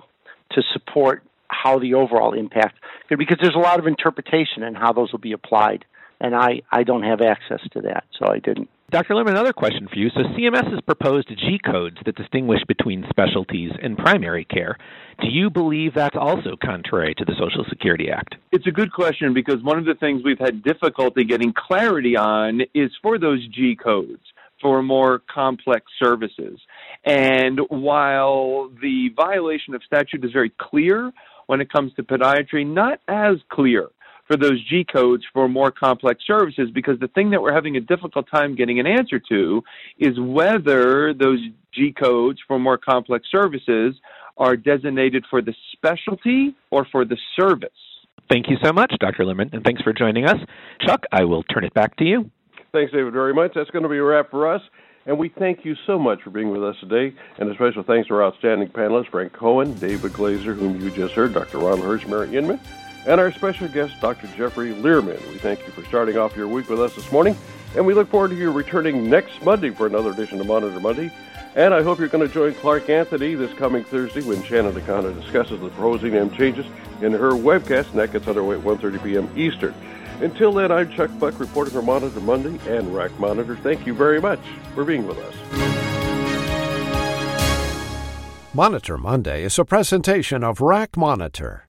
to 0.54 0.64
support 0.74 1.24
how 1.48 1.78
the 1.78 1.94
overall 1.94 2.34
impact 2.34 2.76
because 3.10 3.38
there's 3.40 3.56
a 3.56 3.60
lot 3.60 3.80
of 3.80 3.86
interpretation 3.86 4.64
in 4.64 4.74
how 4.74 4.94
those 4.94 5.12
will 5.12 5.20
be 5.20 5.32
applied 5.32 5.86
and 6.20 6.36
I, 6.36 6.62
I 6.72 6.84
don't 6.84 7.04
have 7.04 7.22
access 7.22 7.62
to 7.74 7.82
that, 7.82 8.06
so 8.18 8.32
I 8.32 8.40
didn't. 8.40 8.70
Dr. 8.92 9.14
Lehrman, 9.14 9.30
another 9.30 9.54
question 9.54 9.88
for 9.88 10.00
you. 10.00 10.10
So 10.10 10.22
CMS 10.22 10.72
has 10.72 10.82
proposed 10.82 11.30
G 11.30 11.60
codes 11.64 11.98
that 12.06 12.16
distinguish 12.16 12.62
between 12.68 13.06
specialties 13.08 13.72
and 13.84 13.96
primary 13.96 14.46
care. 14.46 14.78
Do 15.22 15.28
you 15.28 15.52
believe 15.52 15.94
that's 15.94 16.16
also 16.20 16.56
contrary 16.64 17.14
to 17.16 17.26
the 17.26 17.34
Social 17.34 17.64
Security 17.70 18.10
Act? 18.10 18.36
It's 18.52 18.66
a 18.66 18.72
good 18.72 18.92
question 18.92 19.36
because 19.36 19.62
one 19.62 19.78
of 19.78 19.86
the 19.86 19.94
things 19.94 20.24
we've 20.26 20.40
had 20.40 20.64
difficulty 20.64 21.24
getting 21.24 21.54
clarity 21.56 22.18
on 22.18 22.62
is 22.74 22.90
for 23.04 23.20
those 23.20 23.48
G 23.50 23.76
codes 23.76 24.24
for 24.60 24.82
more 24.82 25.22
complex 25.34 25.86
services. 26.02 26.60
And 27.06 27.60
while 27.70 28.72
the 28.82 29.10
violation 29.16 29.76
of 29.76 29.84
statute 29.84 30.26
is 30.26 30.32
very 30.32 30.52
clear 30.58 31.12
when 31.46 31.62
it 31.62 31.72
comes 31.72 31.94
to 31.94 32.04
podiatry, 32.04 32.66
not 32.66 33.00
as 33.08 33.38
clear 33.52 33.90
for 34.30 34.38
those 34.38 34.63
G 34.70 34.86
codes 34.86 35.24
for 35.34 35.50
more 35.50 35.72
complex 35.72 36.24
services 36.26 36.70
because 36.72 37.00
the 37.00 37.08
thing 37.08 37.32
that 37.32 37.42
we're 37.42 37.54
having 37.54 37.76
a 37.78 37.82
difficult 37.82 38.28
time 38.32 38.56
getting 38.56 38.80
an 38.80 38.86
answer 38.86 39.20
to 39.30 39.63
is 39.98 40.20
whether 40.20 41.15
those 41.15 41.39
G 41.74 41.92
codes 41.92 42.39
for 42.48 42.60
more 42.60 42.78
complex 42.78 43.28
services 43.32 43.96
are 44.38 44.56
designated 44.56 45.26
for 45.30 45.42
the 45.42 45.54
specialty 45.74 46.56
or 46.70 46.86
for 46.92 47.06
the 47.06 47.18
service. 47.39 47.72
Thank 48.30 48.50
you 48.50 48.58
so 48.63 48.72
much, 48.72 48.94
Dr. 49.00 49.24
Lehrman, 49.24 49.52
and 49.52 49.63
thanks 49.63 49.82
for 49.82 49.94
joining 49.94 50.26
us. 50.26 50.38
Chuck, 50.86 51.06
I 51.12 51.24
will 51.24 51.42
turn 51.44 51.63
it 51.63 51.74
back 51.74 51.98
to 51.98 52.06
you. 52.06 52.30
Thanks, 52.72 52.92
David, 52.92 53.12
very 53.12 53.34
much. 53.34 53.54
That's 53.56 53.72
going 53.72 53.82
to 53.82 53.89
be 53.89 53.98
a 53.98 54.04
wrap 54.04 54.30
for 54.30 54.54
us. 54.54 54.62
And 55.08 55.18
we 55.18 55.30
thank 55.30 55.65
you 55.65 55.76
so 55.88 55.98
much 55.98 56.22
for 56.22 56.30
being 56.30 56.52
with 56.52 56.63
us 56.63 56.76
today. 56.80 57.15
And 57.39 57.50
a 57.50 57.56
special 57.56 57.82
thanks 57.82 58.10
to 58.10 58.13
our 58.13 58.24
outstanding 58.26 58.68
panelists, 58.68 59.10
Frank 59.10 59.34
Cohen, 59.34 59.74
David 59.80 60.12
Glazer, 60.12 60.56
whom 60.56 60.80
you 60.80 60.92
just 60.92 61.15
heard, 61.15 61.34
Dr. 61.34 61.58
Ronald 61.58 61.82
Hirsch, 61.82 62.06
Mary 62.06 62.38
Inman, 62.38 62.60
and 63.10 63.19
our 63.19 63.32
special 63.32 63.67
guest, 63.67 64.00
Dr. 64.00 64.28
Jeffrey 64.38 64.72
Lehrman. 64.72 65.19
We 65.32 65.39
thank 65.39 65.65
you 65.65 65.72
for 65.72 65.84
starting 65.86 66.15
off 66.15 66.36
your 66.36 66.48
week 66.48 66.69
with 66.69 66.80
us 66.80 66.93
this 66.93 67.12
morning, 67.12 67.36
and 67.76 67.84
we 67.84 67.95
look 67.95 68.08
forward 68.08 68.30
to 68.30 68.36
you 68.36 68.52
returning 68.52 69.10
next 69.10 69.43
Monday 69.43 69.72
for 69.72 69.88
another 69.88 70.12
edition 70.12 70.39
of 70.39 70.45
Monitor 70.45 70.80
Monday. 70.80 71.12
And 71.56 71.74
I 71.74 71.82
hope 71.82 71.98
you're 71.98 72.08
going 72.08 72.26
to 72.26 72.32
join 72.32 72.54
Clark 72.54 72.88
Anthony 72.88 73.34
this 73.34 73.52
coming 73.54 73.84
Thursday 73.84 74.22
when 74.22 74.43
Shannon 74.43 74.74
DeConda 74.74 75.19
discusses 75.19 75.60
the 75.60 75.69
proposing 75.69 76.13
name 76.13 76.30
changes 76.30 76.67
in 77.02 77.13
her 77.13 77.32
webcast, 77.32 77.89
and 77.89 77.98
that 77.98 78.12
gets 78.12 78.28
underway 78.28 78.58
at 78.58 78.62
1.30 78.62 79.04
p.m. 79.04 79.28
Eastern. 79.36 79.74
Until 80.22 80.54
then, 80.54 80.72
I'm 80.72 80.91
Chuck 80.91 81.10
Buck 81.17 81.39
reporting 81.39 81.74
for 81.74 81.82
Monitor 81.82 82.19
Monday 82.19 82.60
and 82.72 82.93
RAC 82.93 83.17
Monitor. 83.19 83.56
Thank 83.56 83.88
you 83.88 83.95
very 83.95 84.22
much 84.22 84.41
for 84.76 84.86
being 84.86 85.08
with 85.08 85.17
us. 85.17 85.34
Monitor 88.54 89.00
Monday 89.00 89.43
is 89.43 89.58
a 89.58 89.65
presentation 89.65 90.43
of 90.43 90.62
RAC 90.62 90.95
Monitor. 90.95 91.65